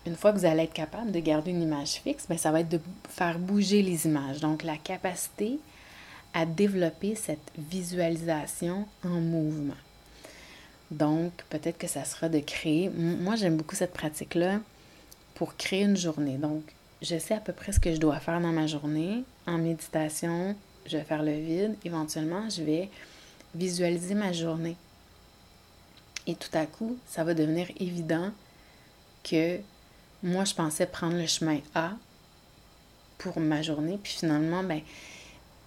une 0.06 0.16
fois 0.16 0.34
que 0.34 0.38
vous 0.38 0.46
allez 0.46 0.64
être 0.64 0.74
capable 0.74 1.12
de 1.12 1.20
garder 1.20 1.52
une 1.52 1.62
image 1.62 1.94
fixe, 1.94 2.28
bien, 2.28 2.38
ça 2.38 2.52
va 2.52 2.60
être 2.60 2.70
de 2.70 2.82
faire 3.10 3.40
bouger 3.40 3.82
les 3.82 4.06
images. 4.06 4.42
Donc, 4.42 4.64
la 4.64 4.76
capacité 4.76 5.58
à 6.34 6.46
développer 6.46 7.16
cette 7.16 7.52
visualisation 7.58 8.86
en 9.06 9.22
mouvement. 9.22 9.74
Donc, 10.92 11.32
peut-être 11.50 11.78
que 11.78 11.88
ça 11.88 12.04
sera 12.04 12.28
de 12.28 12.40
créer. 12.40 12.90
Moi, 12.90 13.38
j'aime 13.38 13.56
beaucoup 13.56 13.76
cette 13.76 13.94
pratique-là 13.94 14.60
pour 15.34 15.56
créer 15.56 15.84
une 15.84 15.96
journée. 15.96 16.38
Donc, 16.38 16.62
je 17.02 17.18
sais 17.18 17.36
à 17.36 17.40
peu 17.40 17.54
près 17.54 17.72
ce 17.72 17.80
que 17.80 17.94
je 17.94 18.00
dois 18.00 18.20
faire 18.20 18.42
dans 18.42 18.52
ma 18.52 18.68
journée. 18.68 19.24
En 19.48 19.58
méditation, 19.58 20.56
je 20.86 20.98
vais 20.98 21.04
faire 21.06 21.24
le 21.24 21.32
vide. 21.32 21.76
Éventuellement, 21.86 22.50
je 22.50 22.64
vais 22.64 22.90
visualiser 23.56 24.14
ma 24.14 24.34
journée. 24.34 24.76
Et 26.28 26.36
tout 26.36 26.50
à 26.54 26.66
coup, 26.66 26.98
ça 27.08 27.24
va 27.24 27.34
devenir 27.34 27.68
évident 27.80 28.32
que 29.24 29.60
moi, 30.24 30.44
je 30.44 30.54
pensais 30.54 30.86
prendre 30.86 31.18
le 31.18 31.28
chemin 31.28 31.60
A 31.76 31.92
pour 33.18 33.40
ma 33.40 33.62
journée. 33.62 34.00
Puis 34.02 34.14
finalement, 34.14 34.64
ben, 34.64 34.82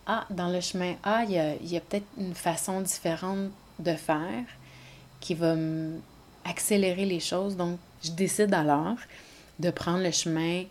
ah, 0.07 0.27
dans 0.31 0.49
le 0.49 0.61
chemin 0.61 0.95
A, 1.03 1.25
il 1.25 1.33
y 1.33 1.77
a, 1.77 1.81
peut-être 1.81 2.07
une 2.17 2.35
façon 2.35 2.81
différente 2.81 3.51
de 3.79 3.95
faire 3.95 4.45
qui 5.21 5.35
va 5.35 5.55
accélérer 6.45 7.05
les 7.05 7.21
choses. 7.21 7.57
Donc, 7.57 7.79
je 8.03 8.11
décide 8.11 8.55
alors 8.55 8.97
de 9.59 9.71
prendre 9.71 10.03
le 10.03 10.11
chemin 10.11 10.65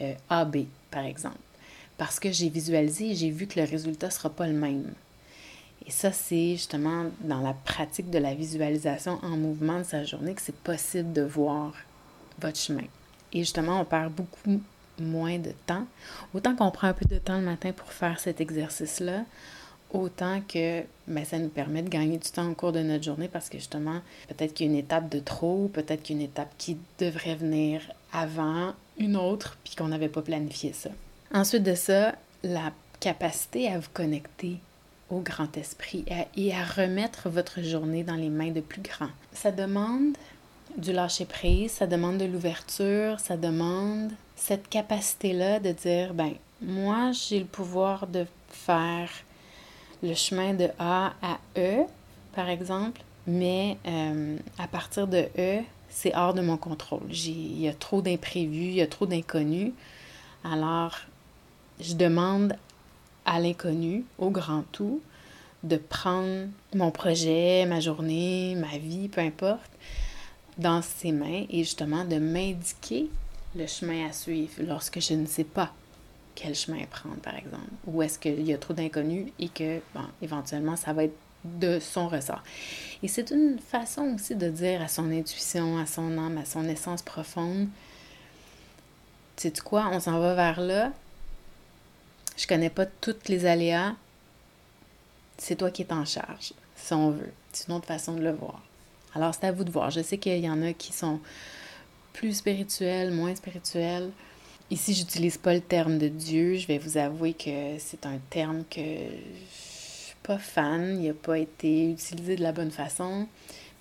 euh, 0.00 0.14
AB, 0.28 0.66
par 0.90 1.04
exemple, 1.04 1.38
parce 1.98 2.20
que 2.20 2.30
j'ai 2.32 2.48
visualisé 2.48 3.10
et 3.10 3.14
j'ai 3.14 3.30
vu 3.30 3.46
que 3.46 3.58
le 3.58 3.66
résultat 3.66 4.06
ne 4.06 4.12
sera 4.12 4.30
pas 4.30 4.46
le 4.46 4.52
même. 4.52 4.92
Et 5.86 5.90
ça, 5.90 6.12
c'est 6.12 6.52
justement 6.52 7.06
dans 7.20 7.40
la 7.40 7.52
pratique 7.52 8.10
de 8.10 8.18
la 8.18 8.34
visualisation 8.34 9.18
en 9.22 9.36
mouvement 9.36 9.78
de 9.78 9.84
sa 9.84 10.04
journée 10.04 10.34
que 10.34 10.42
c'est 10.42 10.54
possible 10.54 11.12
de 11.12 11.22
voir 11.22 11.72
votre 12.40 12.58
chemin. 12.58 12.84
Et 13.32 13.40
justement, 13.40 13.80
on 13.80 13.84
perd 13.84 14.12
beaucoup 14.12 14.60
moins 14.98 15.38
de 15.38 15.52
temps. 15.66 15.86
Autant 16.34 16.54
qu'on 16.54 16.70
prend 16.70 16.88
un 16.88 16.92
peu 16.92 17.06
de 17.06 17.18
temps 17.18 17.38
le 17.38 17.44
matin 17.44 17.72
pour 17.72 17.92
faire 17.92 18.20
cet 18.20 18.40
exercice-là, 18.40 19.24
autant 19.92 20.40
que 20.46 20.82
ben, 21.08 21.24
ça 21.24 21.38
nous 21.38 21.48
permet 21.48 21.82
de 21.82 21.88
gagner 21.88 22.18
du 22.18 22.30
temps 22.30 22.48
au 22.50 22.54
cours 22.54 22.72
de 22.72 22.80
notre 22.80 23.04
journée 23.04 23.28
parce 23.28 23.48
que 23.48 23.58
justement, 23.58 24.00
peut-être 24.28 24.54
qu'il 24.54 24.66
y 24.66 24.68
a 24.68 24.72
une 24.72 24.78
étape 24.78 25.08
de 25.08 25.18
trop, 25.18 25.68
peut-être 25.72 26.02
qu'il 26.02 26.16
y 26.16 26.18
a 26.18 26.22
une 26.22 26.28
étape 26.28 26.50
qui 26.58 26.76
devrait 26.98 27.34
venir 27.34 27.80
avant 28.12 28.74
une 28.98 29.16
autre, 29.16 29.56
puis 29.64 29.74
qu'on 29.76 29.88
n'avait 29.88 30.08
pas 30.08 30.22
planifié 30.22 30.72
ça. 30.72 30.90
Ensuite 31.32 31.62
de 31.62 31.74
ça, 31.74 32.14
la 32.42 32.72
capacité 33.00 33.68
à 33.68 33.78
vous 33.78 33.88
connecter 33.92 34.58
au 35.10 35.20
grand 35.20 35.56
esprit 35.56 36.04
et 36.36 36.54
à 36.54 36.64
remettre 36.64 37.28
votre 37.28 37.62
journée 37.62 38.04
dans 38.04 38.14
les 38.14 38.28
mains 38.28 38.50
de 38.50 38.60
plus 38.60 38.82
grands. 38.82 39.10
Ça 39.32 39.50
demande 39.50 40.16
du 40.76 40.92
lâcher-prise, 40.92 41.72
ça 41.72 41.86
demande 41.86 42.18
de 42.18 42.24
l'ouverture, 42.24 43.18
ça 43.18 43.36
demande 43.36 44.12
cette 44.36 44.68
capacité-là 44.68 45.60
de 45.60 45.72
dire, 45.72 46.14
ben, 46.14 46.32
moi, 46.62 47.12
j'ai 47.12 47.38
le 47.38 47.44
pouvoir 47.44 48.06
de 48.06 48.26
faire 48.48 49.10
le 50.02 50.14
chemin 50.14 50.54
de 50.54 50.68
A 50.78 51.12
à 51.22 51.38
E, 51.56 51.84
par 52.34 52.48
exemple, 52.48 53.02
mais 53.26 53.76
euh, 53.86 54.36
à 54.58 54.66
partir 54.66 55.06
de 55.06 55.26
E, 55.38 55.60
c'est 55.88 56.14
hors 56.14 56.34
de 56.34 56.40
mon 56.40 56.56
contrôle. 56.56 57.02
Il 57.10 57.60
y 57.60 57.68
a 57.68 57.74
trop 57.74 58.00
d'imprévus, 58.00 58.68
il 58.68 58.74
y 58.74 58.80
a 58.80 58.86
trop 58.86 59.06
d'inconnus. 59.06 59.72
Alors, 60.44 60.96
je 61.80 61.94
demande 61.94 62.54
à 63.24 63.40
l'inconnu, 63.40 64.04
au 64.18 64.30
grand 64.30 64.64
tout, 64.72 65.00
de 65.62 65.76
prendre 65.76 66.48
mon 66.74 66.90
projet, 66.90 67.66
ma 67.66 67.80
journée, 67.80 68.54
ma 68.56 68.78
vie, 68.78 69.08
peu 69.08 69.20
importe, 69.20 69.70
dans 70.58 70.82
ses 70.82 71.12
mains 71.12 71.44
et 71.50 71.58
justement 71.58 72.04
de 72.04 72.16
m'indiquer 72.16 73.08
le 73.54 73.66
chemin 73.66 74.06
à 74.08 74.12
suivre 74.12 74.54
lorsque 74.60 75.00
je 75.00 75.14
ne 75.14 75.26
sais 75.26 75.44
pas 75.44 75.72
quel 76.34 76.54
chemin 76.54 76.78
prendre, 76.90 77.16
par 77.16 77.34
exemple, 77.34 77.68
ou 77.86 78.02
est-ce 78.02 78.18
qu'il 78.18 78.42
y 78.42 78.52
a 78.52 78.58
trop 78.58 78.72
d'inconnus 78.72 79.26
et 79.38 79.48
que, 79.48 79.80
bon, 79.94 80.04
éventuellement, 80.22 80.76
ça 80.76 80.92
va 80.92 81.04
être 81.04 81.16
de 81.44 81.78
son 81.80 82.08
ressort. 82.08 82.42
Et 83.02 83.08
c'est 83.08 83.30
une 83.30 83.58
façon 83.58 84.14
aussi 84.14 84.36
de 84.36 84.48
dire 84.48 84.82
à 84.82 84.88
son 84.88 85.10
intuition, 85.10 85.78
à 85.78 85.86
son 85.86 86.16
âme, 86.18 86.38
à 86.38 86.44
son 86.44 86.68
essence 86.68 87.02
profonde, 87.02 87.68
sais 89.36 89.52
quoi, 89.64 89.88
on 89.92 90.00
s'en 90.00 90.18
va 90.18 90.34
vers 90.34 90.60
là, 90.60 90.92
je 92.40 92.46
connais 92.46 92.70
pas 92.70 92.86
toutes 92.86 93.28
les 93.28 93.44
aléas, 93.44 93.94
c'est 95.36 95.56
toi 95.56 95.70
qui 95.70 95.82
es 95.82 95.92
en 95.92 96.06
charge, 96.06 96.54
si 96.74 96.94
on 96.94 97.10
veut. 97.10 97.32
C'est 97.52 97.68
une 97.68 97.74
autre 97.74 97.86
façon 97.86 98.14
de 98.14 98.22
le 98.22 98.32
voir. 98.32 98.62
Alors, 99.14 99.34
c'est 99.34 99.46
à 99.46 99.52
vous 99.52 99.64
de 99.64 99.70
voir. 99.70 99.90
Je 99.90 100.00
sais 100.00 100.16
qu'il 100.16 100.38
y 100.38 100.48
en 100.48 100.62
a 100.62 100.72
qui 100.72 100.92
sont 100.92 101.20
plus 102.14 102.38
spirituels, 102.38 103.10
moins 103.12 103.34
spirituels. 103.34 104.10
Ici, 104.70 104.94
j'utilise 104.94 105.36
pas 105.36 105.52
le 105.52 105.60
terme 105.60 105.98
de 105.98 106.08
Dieu. 106.08 106.56
Je 106.56 106.66
vais 106.66 106.78
vous 106.78 106.96
avouer 106.96 107.34
que 107.34 107.78
c'est 107.78 108.06
un 108.06 108.18
terme 108.30 108.64
que 108.70 108.80
je 108.80 110.06
suis 110.06 110.16
pas 110.22 110.38
fan. 110.38 110.98
Il 111.02 111.08
n'a 111.08 111.14
pas 111.14 111.38
été 111.38 111.90
utilisé 111.90 112.36
de 112.36 112.42
la 112.42 112.52
bonne 112.52 112.70
façon. 112.70 113.26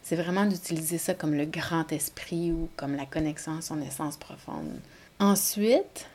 C'est 0.03 0.17
vraiment 0.17 0.45
d'utiliser 0.45 0.97
ça 0.97 1.13
comme 1.13 1.33
le 1.33 1.45
grand 1.45 1.89
esprit 1.93 2.51
ou 2.51 2.67
comme 2.75 2.95
la 2.95 3.05
connexion 3.05 3.57
à 3.57 3.61
son 3.61 3.81
essence 3.81 4.17
profonde. 4.17 4.79
Ensuite, 5.19 6.07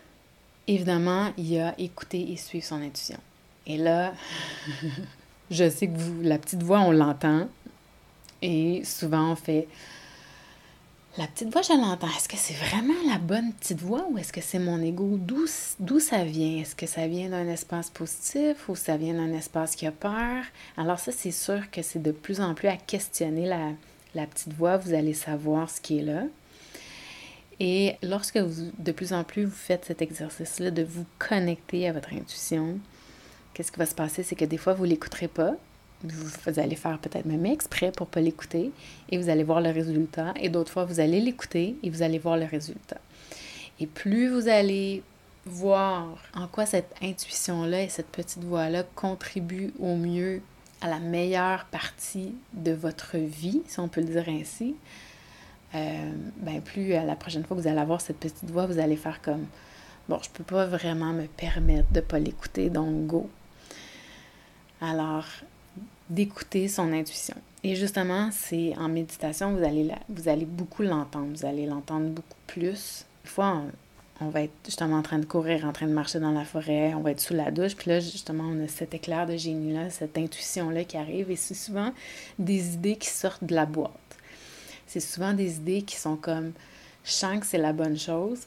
évidemment, 0.69 1.33
il 1.37 1.53
y 1.53 1.59
a 1.59 1.75
écouter 1.79 2.33
et 2.33 2.37
suivre 2.37 2.65
son 2.65 2.83
intuition. 2.83 3.19
Et 3.67 3.77
là, 3.77 4.15
je 5.51 5.69
sais 5.69 5.89
que 5.89 5.97
vous, 5.97 6.23
la 6.23 6.39
petite 6.39 6.63
voix, 6.63 6.81
on 6.81 6.93
l'entend. 6.93 7.49
Et 8.43 8.83
souvent, 8.85 9.33
on 9.33 9.37
fait 9.37 9.69
la 11.17 11.29
petite 11.29 11.53
voix, 11.53 11.63
je 11.63 11.73
l'entends. 11.73 12.09
Est-ce 12.09 12.29
que 12.29 12.37
c'est 12.37 12.55
vraiment 12.55 12.95
la 13.09 13.19
bonne 13.19 13.53
petite 13.53 13.81
voix 13.81 14.05
ou 14.11 14.19
est-ce 14.19 14.33
que 14.33 14.41
c'est 14.41 14.59
mon 14.59 14.83
ego? 14.83 15.17
D'où 15.17 16.01
ça 16.01 16.25
vient? 16.25 16.61
Est-ce 16.61 16.75
que 16.75 16.87
ça 16.87 17.07
vient 17.07 17.31
d'un 17.31 17.47
espace 17.47 17.89
positif 17.89 18.69
ou 18.69 18.75
ça 18.75 18.97
vient 18.97 19.15
d'un 19.15 19.33
espace 19.33 19.77
qui 19.77 19.87
a 19.87 19.93
peur? 19.93 20.43
Alors 20.77 20.99
ça, 20.99 21.13
c'est 21.13 21.31
sûr 21.31 21.71
que 21.71 21.83
c'est 21.83 22.03
de 22.03 22.11
plus 22.11 22.41
en 22.41 22.55
plus 22.55 22.69
à 22.69 22.77
questionner 22.77 23.47
la, 23.47 23.71
la 24.17 24.27
petite 24.27 24.55
voix. 24.55 24.77
Vous 24.77 24.93
allez 24.93 25.15
savoir 25.15 25.71
ce 25.71 25.81
qui 25.81 26.01
est 26.01 26.03
là. 26.03 26.25
Et 27.61 27.97
lorsque 28.03 28.37
vous, 28.37 28.71
de 28.79 28.93
plus 28.93 29.13
en 29.13 29.25
plus, 29.25 29.45
vous 29.45 29.51
faites 29.51 29.85
cet 29.85 30.03
exercice-là 30.03 30.71
de 30.71 30.83
vous 30.83 31.07
connecter 31.19 31.89
à 31.89 31.93
votre 31.93 32.13
intuition, 32.13 32.79
qu'est-ce 33.53 33.73
qui 33.73 33.79
va 33.79 33.87
se 33.87 33.95
passer? 33.95 34.23
C'est 34.23 34.35
que 34.35 34.45
des 34.45 34.59
fois, 34.59 34.75
vous 34.75 34.85
ne 34.85 34.91
l'écouterez 34.91 35.29
pas. 35.29 35.55
Vous, 36.03 36.61
allez 36.61 36.77
faire 36.77 36.99
peut-être 36.99 37.25
même 37.25 37.47
exprès 37.47 37.91
pour 37.91 38.07
ne 38.09 38.11
pas 38.11 38.21
l'écouter 38.21 38.73
et 39.09 39.17
vous 39.17 39.31
allez 39.31 39.43
voir 39.43 39.63
le 39.63 39.71
résultat. 39.71 40.35
Et 40.39 40.51
d'autres 40.51 40.71
fois, 40.71 40.85
vous 40.85 41.01
allez 41.01 41.19
l'écouter 41.19 41.77
et 41.83 41.89
vous 41.89 42.03
allez 42.03 42.19
voir 42.19 42.37
le 42.37 42.45
résultat. 42.45 42.99
Et 43.81 43.87
plus 43.87 44.29
vous 44.29 44.49
allez 44.49 45.03
voir 45.47 46.19
en 46.35 46.47
quoi 46.47 46.67
cette 46.67 46.95
intuition-là 47.03 47.85
et 47.85 47.89
cette 47.89 48.09
petite 48.09 48.45
voix-là 48.45 48.83
contribuent 48.95 49.73
au 49.79 49.97
mieux 49.97 50.43
à 50.83 50.89
la 50.89 50.99
meilleure 50.99 51.65
partie 51.67 52.35
de 52.53 52.73
votre 52.73 53.17
vie, 53.17 53.63
si 53.67 53.81
on 53.81 53.89
peut 53.89 54.03
le 54.03 54.09
dire 54.09 54.29
ainsi, 54.29 54.75
euh, 55.75 56.13
ben 56.39 56.61
plus 56.61 56.89
la 56.89 57.17
prochaine 57.17 57.45
fois 57.45 57.57
que 57.57 57.63
vous 57.63 57.69
allez 57.69 57.81
avoir 57.81 58.01
cette 58.01 58.19
petite 58.19 58.51
voix, 58.51 58.67
vous 58.67 58.79
allez 58.79 58.97
faire 58.97 59.21
comme 59.23 59.47
bon, 60.09 60.19
je 60.23 60.31
peux 60.31 60.45
pas 60.45 60.67
vraiment 60.67 61.13
me 61.13 61.27
permettre 61.27 61.91
de 61.93 62.01
pas 62.01 62.19
l'écouter, 62.19 62.71
donc 62.71 63.07
go. 63.07 63.29
Alors, 64.81 65.27
d'écouter 66.11 66.69
son 66.69 66.93
intuition. 66.93 67.37
Et 67.63 67.77
justement, 67.77 68.29
c'est 68.31 68.77
en 68.77 68.89
méditation, 68.89 69.55
vous 69.55 69.65
allez, 69.65 69.91
vous 70.09 70.29
allez 70.29 70.45
beaucoup 70.45 70.83
l'entendre, 70.83 71.29
vous 71.35 71.47
allez 71.47 71.65
l'entendre 71.65 72.09
beaucoup 72.09 72.37
plus. 72.47 73.07
Des 73.25 73.31
fois, 73.31 73.63
on, 74.21 74.29
va 74.29 74.43
être 74.43 74.53
justement 74.67 74.99
en 74.99 75.03
train 75.03 75.19
de 75.19 75.25
courir, 75.25 75.65
en 75.65 75.73
train 75.73 75.87
de 75.87 75.93
marcher 75.93 76.21
dans 76.21 76.33
la 76.33 76.45
forêt, 76.45 76.93
on 76.95 77.01
va 77.01 77.13
être 77.13 77.21
sous 77.21 77.33
la 77.33 77.51
douche, 77.51 77.75
puis 77.75 77.91
là, 77.91 78.01
justement, 78.01 78.45
on 78.45 78.63
a 78.63 78.69
cet 78.69 78.93
éclair 78.93 79.27
de 79.27 79.37
génie-là, 79.37 79.89
cette 79.89 80.19
intuition-là 80.19 80.85
qui 80.85 80.99
arrive, 80.99 81.31
et 81.31 81.37
c'est 81.37 81.55
souvent 81.55 81.93
des 82.39 82.75
idées 82.75 82.97
qui 82.97 83.09
sortent 83.09 83.45
de 83.45 83.55
la 83.55 83.65
boîte. 83.65 83.93
C'est 84.95 85.01
souvent 85.01 85.33
des 85.33 85.57
idées 85.57 85.83
qui 85.83 85.97
sont 85.97 86.15
comme, 86.15 86.53
je 87.03 87.41
que 87.41 87.47
c'est 87.47 87.59
la 87.59 87.73
bonne 87.73 87.99
chose, 87.99 88.43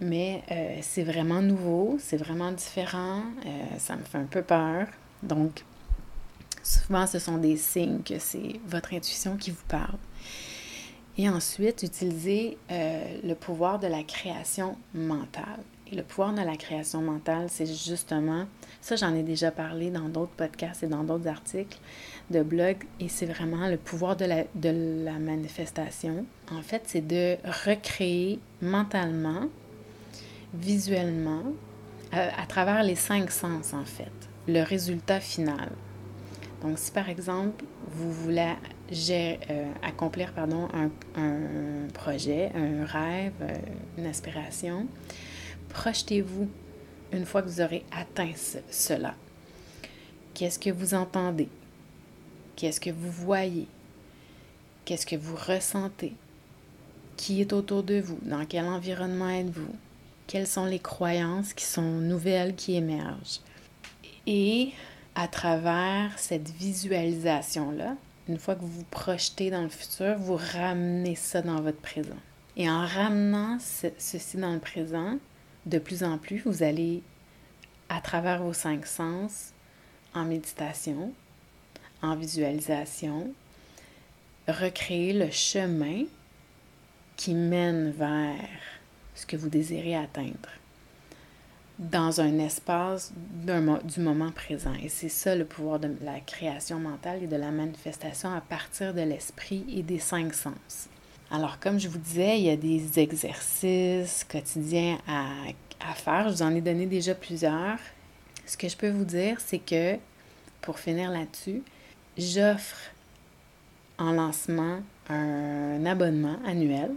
mais 0.00 0.42
euh, 0.50 0.78
c'est 0.80 1.02
vraiment 1.02 1.42
nouveau, 1.42 1.98
c'est 2.00 2.16
vraiment 2.16 2.52
différent, 2.52 3.20
euh, 3.44 3.64
ça 3.76 3.96
me 3.96 4.02
fait 4.02 4.16
un 4.16 4.24
peu 4.24 4.40
peur. 4.40 4.86
Donc, 5.22 5.62
souvent, 6.62 7.06
ce 7.06 7.18
sont 7.18 7.36
des 7.36 7.58
signes 7.58 8.00
que 8.02 8.18
c'est 8.18 8.60
votre 8.66 8.94
intuition 8.94 9.36
qui 9.36 9.50
vous 9.50 9.66
parle. 9.68 9.98
Et 11.18 11.28
ensuite, 11.28 11.82
utilisez 11.82 12.56
euh, 12.70 13.20
le 13.22 13.34
pouvoir 13.34 13.78
de 13.78 13.88
la 13.88 14.04
création 14.04 14.78
mentale. 14.94 15.60
Le 15.94 16.02
pouvoir 16.02 16.32
de 16.32 16.40
la 16.40 16.56
création 16.56 17.02
mentale, 17.02 17.48
c'est 17.48 17.66
justement, 17.66 18.46
ça 18.80 18.96
j'en 18.96 19.14
ai 19.14 19.22
déjà 19.22 19.50
parlé 19.50 19.90
dans 19.90 20.08
d'autres 20.08 20.32
podcasts 20.32 20.82
et 20.82 20.86
dans 20.86 21.04
d'autres 21.04 21.28
articles 21.28 21.78
de 22.30 22.42
blog, 22.42 22.78
et 22.98 23.10
c'est 23.10 23.26
vraiment 23.26 23.68
le 23.68 23.76
pouvoir 23.76 24.16
de 24.16 24.24
la, 24.24 25.18
manifestation. 25.18 26.24
En 26.50 26.62
fait, 26.62 26.84
c'est 26.86 27.06
de 27.06 27.36
recréer 27.66 28.38
mentalement 28.62 29.48
visuellement, 30.54 31.42
euh, 32.14 32.28
à 32.38 32.46
travers 32.46 32.82
les 32.84 32.94
cinq 32.94 33.30
sens 33.30 33.74
en 33.74 33.84
fait, 33.84 34.12
le 34.48 34.62
résultat 34.62 35.20
final. 35.20 35.72
Donc 36.62 36.78
si 36.78 36.90
par 36.90 37.10
exemple 37.10 37.64
vous 37.88 38.10
voulez 38.10 38.54
euh, 39.50 39.72
accomplir 39.82 40.32
pardon, 40.32 40.68
un, 40.72 40.90
un, 41.20 41.88
projet, 41.92 42.50
un 42.54 42.84
rêve, 42.86 43.32
euh, 43.42 43.54
une 43.98 44.06
aspiration, 44.06 44.86
projetez-vous 45.72 46.48
une 47.12 47.26
fois 47.26 47.42
que 47.42 47.48
vous 47.48 47.60
aurez 47.60 47.84
atteint 47.90 48.32
cela? 48.70 49.14
Qu'est-ce 50.34 50.58
que 50.58 50.70
vous 50.70 50.94
entendez? 50.94 51.48
Qu'est-ce 52.56 52.80
que 52.80 52.90
vous 52.90 53.10
voyez? 53.10 53.66
Qu'est-ce 54.84 55.06
que 55.06 55.16
vous 55.16 55.36
ressentez? 55.36 56.14
Qui 57.16 57.40
est 57.40 57.52
autour 57.52 57.82
de 57.82 58.00
vous? 58.00 58.18
Dans 58.22 58.44
quel 58.46 58.64
environnement 58.64 59.28
êtes-vous? 59.28 59.74
quelles 60.32 60.46
sont 60.46 60.64
les 60.64 60.78
croyances 60.78 61.52
qui 61.52 61.66
sont 61.66 61.82
nouvelles 61.82 62.54
qui 62.54 62.74
émergent? 62.74 63.40
Et 64.26 64.70
à 65.14 65.28
travers 65.28 66.18
cette 66.18 66.48
visualisation-là, 66.48 67.96
une 68.30 68.38
fois 68.38 68.54
que 68.54 68.62
vous 68.62 68.68
vous 68.68 68.86
projetez 68.90 69.50
dans 69.50 69.60
le 69.60 69.68
futur, 69.68 70.16
vous 70.16 70.38
ramenez 70.54 71.16
ça 71.16 71.42
dans 71.42 71.60
votre 71.60 71.82
présent. 71.82 72.16
Et 72.56 72.70
en 72.70 72.86
ramenant 72.86 73.58
ceci 73.98 74.38
dans 74.38 74.54
le 74.54 74.58
présent, 74.58 75.18
de 75.66 75.78
plus 75.78 76.02
en 76.02 76.18
plus, 76.18 76.42
vous 76.44 76.62
allez, 76.62 77.02
à 77.88 78.00
travers 78.00 78.42
vos 78.42 78.52
cinq 78.52 78.86
sens, 78.86 79.52
en 80.14 80.24
méditation, 80.24 81.12
en 82.02 82.16
visualisation, 82.16 83.32
recréer 84.48 85.12
le 85.12 85.30
chemin 85.30 86.04
qui 87.16 87.34
mène 87.34 87.90
vers 87.90 88.48
ce 89.14 89.26
que 89.26 89.36
vous 89.36 89.48
désirez 89.48 89.94
atteindre 89.94 90.48
dans 91.78 92.20
un 92.20 92.38
espace 92.38 93.12
du 93.14 94.00
moment 94.00 94.30
présent. 94.30 94.74
Et 94.82 94.88
c'est 94.88 95.08
ça 95.08 95.34
le 95.34 95.44
pouvoir 95.44 95.80
de 95.80 95.90
la 96.02 96.20
création 96.20 96.78
mentale 96.78 97.24
et 97.24 97.26
de 97.26 97.36
la 97.36 97.50
manifestation 97.50 98.32
à 98.32 98.40
partir 98.40 98.94
de 98.94 99.00
l'esprit 99.00 99.64
et 99.68 99.82
des 99.82 99.98
cinq 99.98 100.34
sens. 100.34 100.88
Alors, 101.34 101.58
comme 101.58 101.80
je 101.80 101.88
vous 101.88 101.98
disais, 101.98 102.38
il 102.38 102.44
y 102.44 102.50
a 102.50 102.56
des 102.56 102.98
exercices 102.98 104.22
quotidiens 104.30 104.98
à, 105.08 105.94
faire. 105.94 106.28
Je 106.28 106.34
vous 106.34 106.42
en 106.42 106.54
ai 106.54 106.60
donné 106.60 106.84
déjà 106.84 107.14
plusieurs. 107.14 107.78
Ce 108.44 108.54
que 108.58 108.68
je 108.68 108.76
peux 108.76 108.90
vous 108.90 109.06
dire, 109.06 109.40
c'est 109.40 109.58
que, 109.58 109.96
pour 110.60 110.78
finir 110.78 111.10
là-dessus, 111.10 111.62
j'offre 112.18 112.76
en 113.96 114.12
lancement 114.12 114.80
un 115.08 115.86
abonnement 115.86 116.36
annuel 116.44 116.90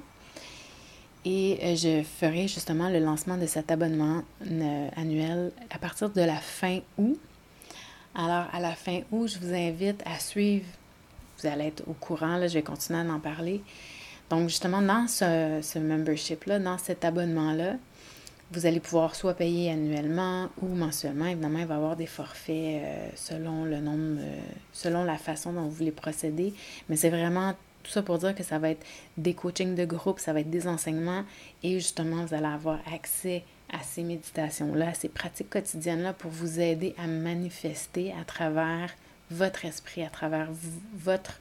et 1.24 1.58
euh, 1.64 1.76
je 1.78 2.04
ferai 2.04 2.50
justement 2.50 2.90
le 2.90 3.00
lancement 3.00 3.38
de 3.38 3.46
cet 3.46 3.72
abonnement 3.72 4.22
euh, 4.46 4.90
annuel 4.98 5.54
à 5.70 5.80
partir 5.80 6.10
de 6.10 6.22
la 6.22 6.36
fin 6.36 6.80
août. 6.98 7.18
Alors, 8.14 8.48
à 8.52 8.60
la 8.60 8.76
fin 8.76 9.00
août, 9.14 9.28
je 9.28 9.40
vous 9.40 9.54
invite 9.54 10.04
à 10.06 10.20
suivre, 10.20 10.66
vous 11.40 11.48
allez 11.48 11.68
être 11.68 11.84
au 11.88 11.94
courant, 11.94 12.36
là, 12.36 12.50
je 12.50 12.56
vais 12.56 12.64
continuer 12.64 13.00
à 13.00 13.04
en 13.04 13.20
parler, 13.20 13.62
Donc, 14.30 14.50
justement, 14.50 14.82
dans 14.82 15.08
ce, 15.08 15.60
ce 15.62 15.80
membership-là, 15.80 16.60
dans 16.60 16.78
cet 16.78 17.06
abonnement-là, 17.06 17.76
vous 18.52 18.66
allez 18.66 18.80
pouvoir 18.80 19.16
soit 19.16 19.34
payer 19.34 19.72
annuellement 19.72 20.50
ou 20.62 20.68
mensuellement. 20.68 21.26
Évidemment, 21.26 21.60
il 21.60 21.66
va 21.66 21.74
y 21.76 21.78
avoir 21.78 21.96
des 21.96 22.06
forfaits 22.06 22.50
euh, 22.84 23.10
selon 23.16 23.66
le 23.66 23.80
nombre, 23.80 24.20
euh, 24.20 24.40
selon 24.72 25.04
la 25.04 25.18
façon 25.18 25.52
dont 25.54 25.64
vous 25.64 25.72
voulez 25.72 25.92
procéder. 25.92 26.54
Mais 26.90 26.96
c'est 26.96 27.10
vraiment 27.10 27.54
tout 27.84 27.92
ça 27.92 28.02
pour 28.02 28.18
dire 28.18 28.34
que 28.36 28.44
ça 28.44 28.60
va 28.60 28.70
être 28.72 28.86
des 29.18 29.34
coachings 29.34 29.76
de 29.76 29.86
groupe, 29.86 30.20
ça 30.20 30.34
va 30.34 30.40
être 30.40 30.50
des 30.50 30.68
enseignements 30.68 31.24
et 31.64 31.74
justement, 31.74 32.26
vous 32.26 32.34
allez 32.34 32.46
avoir 32.46 32.80
accès 32.92 33.44
à 33.72 33.84
ces 33.84 34.04
méditations-là, 34.04 34.90
à 34.90 34.94
ces 34.94 35.10
pratiques 35.10 35.50
quotidiennes-là 35.50 36.14
pour 36.14 36.32
vous 36.32 36.60
aider 36.60 36.96
à 36.98 37.08
manifester 37.08 38.14
à 38.20 38.24
travers 38.26 38.96
votre 39.32 39.66
esprit, 39.66 40.04
à 40.04 40.10
travers 40.10 40.50
votre, 40.96 41.40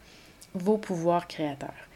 vos 0.54 0.78
pouvoirs 0.78 1.26
créateurs. 1.28 1.88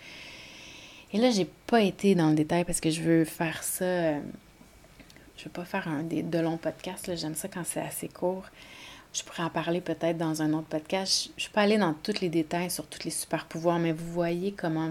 Et 1.12 1.18
là, 1.18 1.30
j'ai 1.30 1.48
pas 1.66 1.80
été 1.80 2.14
dans 2.14 2.28
le 2.28 2.34
détail 2.34 2.64
parce 2.64 2.80
que 2.80 2.90
je 2.90 3.02
veux 3.02 3.24
faire 3.24 3.62
ça. 3.62 3.84
Euh, 3.84 4.20
je 5.36 5.44
veux 5.44 5.50
pas 5.50 5.64
faire 5.64 5.88
un 5.88 6.02
des, 6.02 6.22
de 6.22 6.38
longs 6.38 6.58
podcasts. 6.58 7.14
J'aime 7.16 7.34
ça 7.34 7.48
quand 7.48 7.64
c'est 7.64 7.80
assez 7.80 8.08
court. 8.08 8.44
Je 9.14 9.22
pourrais 9.22 9.44
en 9.44 9.50
parler 9.50 9.80
peut-être 9.80 10.18
dans 10.18 10.42
un 10.42 10.52
autre 10.52 10.66
podcast. 10.66 11.30
Je 11.36 11.42
suis 11.42 11.52
pas 11.52 11.62
allée 11.62 11.78
dans 11.78 11.94
tous 11.94 12.20
les 12.20 12.28
détails 12.28 12.70
sur 12.70 12.86
tous 12.86 13.04
les 13.04 13.10
super 13.10 13.46
pouvoirs, 13.46 13.78
mais 13.78 13.92
vous 13.92 14.12
voyez 14.12 14.52
comment 14.52 14.90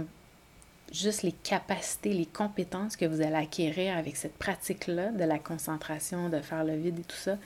juste 0.92 1.22
les 1.22 1.34
capacités, 1.34 2.14
les 2.14 2.26
compétences 2.26 2.96
que 2.96 3.06
vous 3.06 3.22
allez 3.22 3.36
acquérir 3.36 3.96
avec 3.96 4.16
cette 4.16 4.38
pratique-là 4.38 5.12
de 5.12 5.24
la 5.24 5.38
concentration, 5.38 6.30
de 6.30 6.40
faire 6.40 6.64
le 6.64 6.76
vide 6.76 7.00
et 7.00 7.04
tout 7.04 7.18
ça, 7.18 7.38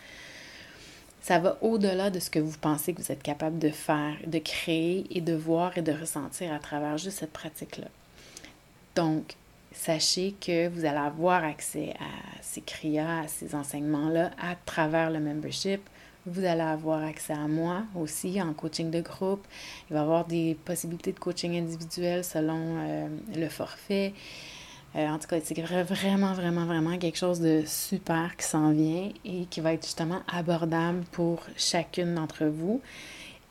ça 1.22 1.40
va 1.40 1.58
au-delà 1.62 2.10
de 2.10 2.20
ce 2.20 2.30
que 2.30 2.40
vous 2.40 2.58
pensez 2.58 2.94
que 2.94 3.02
vous 3.02 3.12
êtes 3.12 3.24
capable 3.24 3.60
de 3.60 3.70
faire, 3.70 4.16
de 4.26 4.40
créer 4.40 5.06
et 5.10 5.22
de 5.22 5.34
voir 5.34 5.78
et 5.78 5.82
de 5.82 5.92
ressentir 5.92 6.54
à 6.54 6.60
travers 6.60 6.98
juste 6.98 7.20
cette 7.20 7.34
pratique-là. 7.34 7.88
Donc, 8.95 9.36
sachez 9.71 10.36
que 10.39 10.67
vous 10.67 10.86
allez 10.86 10.97
avoir 10.97 11.43
accès 11.43 11.93
à 11.99 12.41
ces 12.41 12.62
CRIA, 12.62 13.21
à 13.21 13.27
ces 13.27 13.56
enseignements-là 13.56 14.32
à 14.39 14.56
travers 14.65 15.10
le 15.10 15.19
membership. 15.19 15.82
Vous 16.25 16.43
allez 16.45 16.62
avoir 16.62 17.04
accès 17.04 17.34
à 17.34 17.47
moi 17.47 17.84
aussi 17.95 18.41
en 18.41 18.54
coaching 18.54 18.91
de 18.91 19.01
groupe. 19.01 19.43
Il 19.89 19.93
va 19.93 19.99
y 19.99 20.04
avoir 20.04 20.25
des 20.25 20.56
possibilités 20.65 21.13
de 21.13 21.19
coaching 21.19 21.58
individuel 21.58 22.23
selon 22.23 22.60
euh, 22.60 23.08
le 23.36 23.49
forfait. 23.49 24.13
Euh, 24.95 25.08
en 25.08 25.17
tout 25.17 25.27
cas, 25.27 25.38
c'est 25.41 25.60
vraiment, 25.62 26.34
vraiment, 26.34 26.65
vraiment 26.65 26.97
quelque 26.97 27.17
chose 27.17 27.39
de 27.39 27.63
super 27.65 28.36
qui 28.36 28.45
s'en 28.45 28.71
vient 28.71 29.10
et 29.23 29.45
qui 29.45 29.62
va 29.62 29.73
être 29.73 29.84
justement 29.84 30.21
abordable 30.32 31.04
pour 31.12 31.43
chacune 31.56 32.13
d'entre 32.13 32.45
vous. 32.45 32.82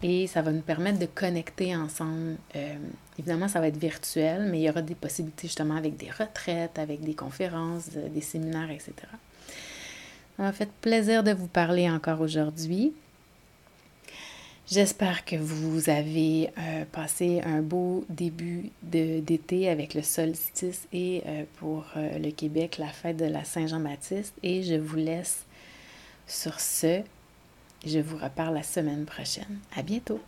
Et 0.02 0.26
ça 0.26 0.40
va 0.40 0.50
nous 0.50 0.62
permettre 0.62 0.98
de 0.98 1.06
connecter 1.06 1.76
ensemble. 1.76 2.36
Euh, 2.56 2.74
évidemment, 3.18 3.48
ça 3.48 3.60
va 3.60 3.68
être 3.68 3.76
virtuel, 3.76 4.48
mais 4.50 4.60
il 4.60 4.62
y 4.62 4.70
aura 4.70 4.80
des 4.80 4.94
possibilités 4.94 5.46
justement 5.46 5.76
avec 5.76 5.96
des 5.96 6.10
retraites, 6.10 6.78
avec 6.78 7.02
des 7.02 7.14
conférences, 7.14 7.90
euh, 7.96 8.08
des 8.08 8.22
séminaires, 8.22 8.70
etc. 8.70 8.92
Ça 10.36 10.42
m'a 10.42 10.52
fait 10.52 10.70
plaisir 10.80 11.22
de 11.22 11.32
vous 11.32 11.48
parler 11.48 11.90
encore 11.90 12.22
aujourd'hui. 12.22 12.94
J'espère 14.70 15.24
que 15.24 15.36
vous 15.36 15.90
avez 15.90 16.48
euh, 16.56 16.84
passé 16.90 17.42
un 17.44 17.60
beau 17.60 18.06
début 18.08 18.70
d'été 18.82 19.68
avec 19.68 19.94
le 19.94 20.02
solstice 20.02 20.86
et 20.92 21.24
pour 21.56 21.84
le 21.96 22.30
Québec, 22.30 22.78
la 22.78 22.86
fête 22.86 23.16
de 23.16 23.24
la 23.24 23.44
Saint-Jean-Baptiste. 23.44 24.32
Et 24.44 24.62
je 24.62 24.76
vous 24.76 24.96
laisse 24.96 25.44
sur 26.28 26.60
ce 26.60 27.02
je 27.84 27.98
vous 27.98 28.16
reparle 28.16 28.54
la 28.54 28.62
semaine 28.62 29.06
prochaine. 29.06 29.58
À 29.76 29.82
bientôt! 29.82 30.20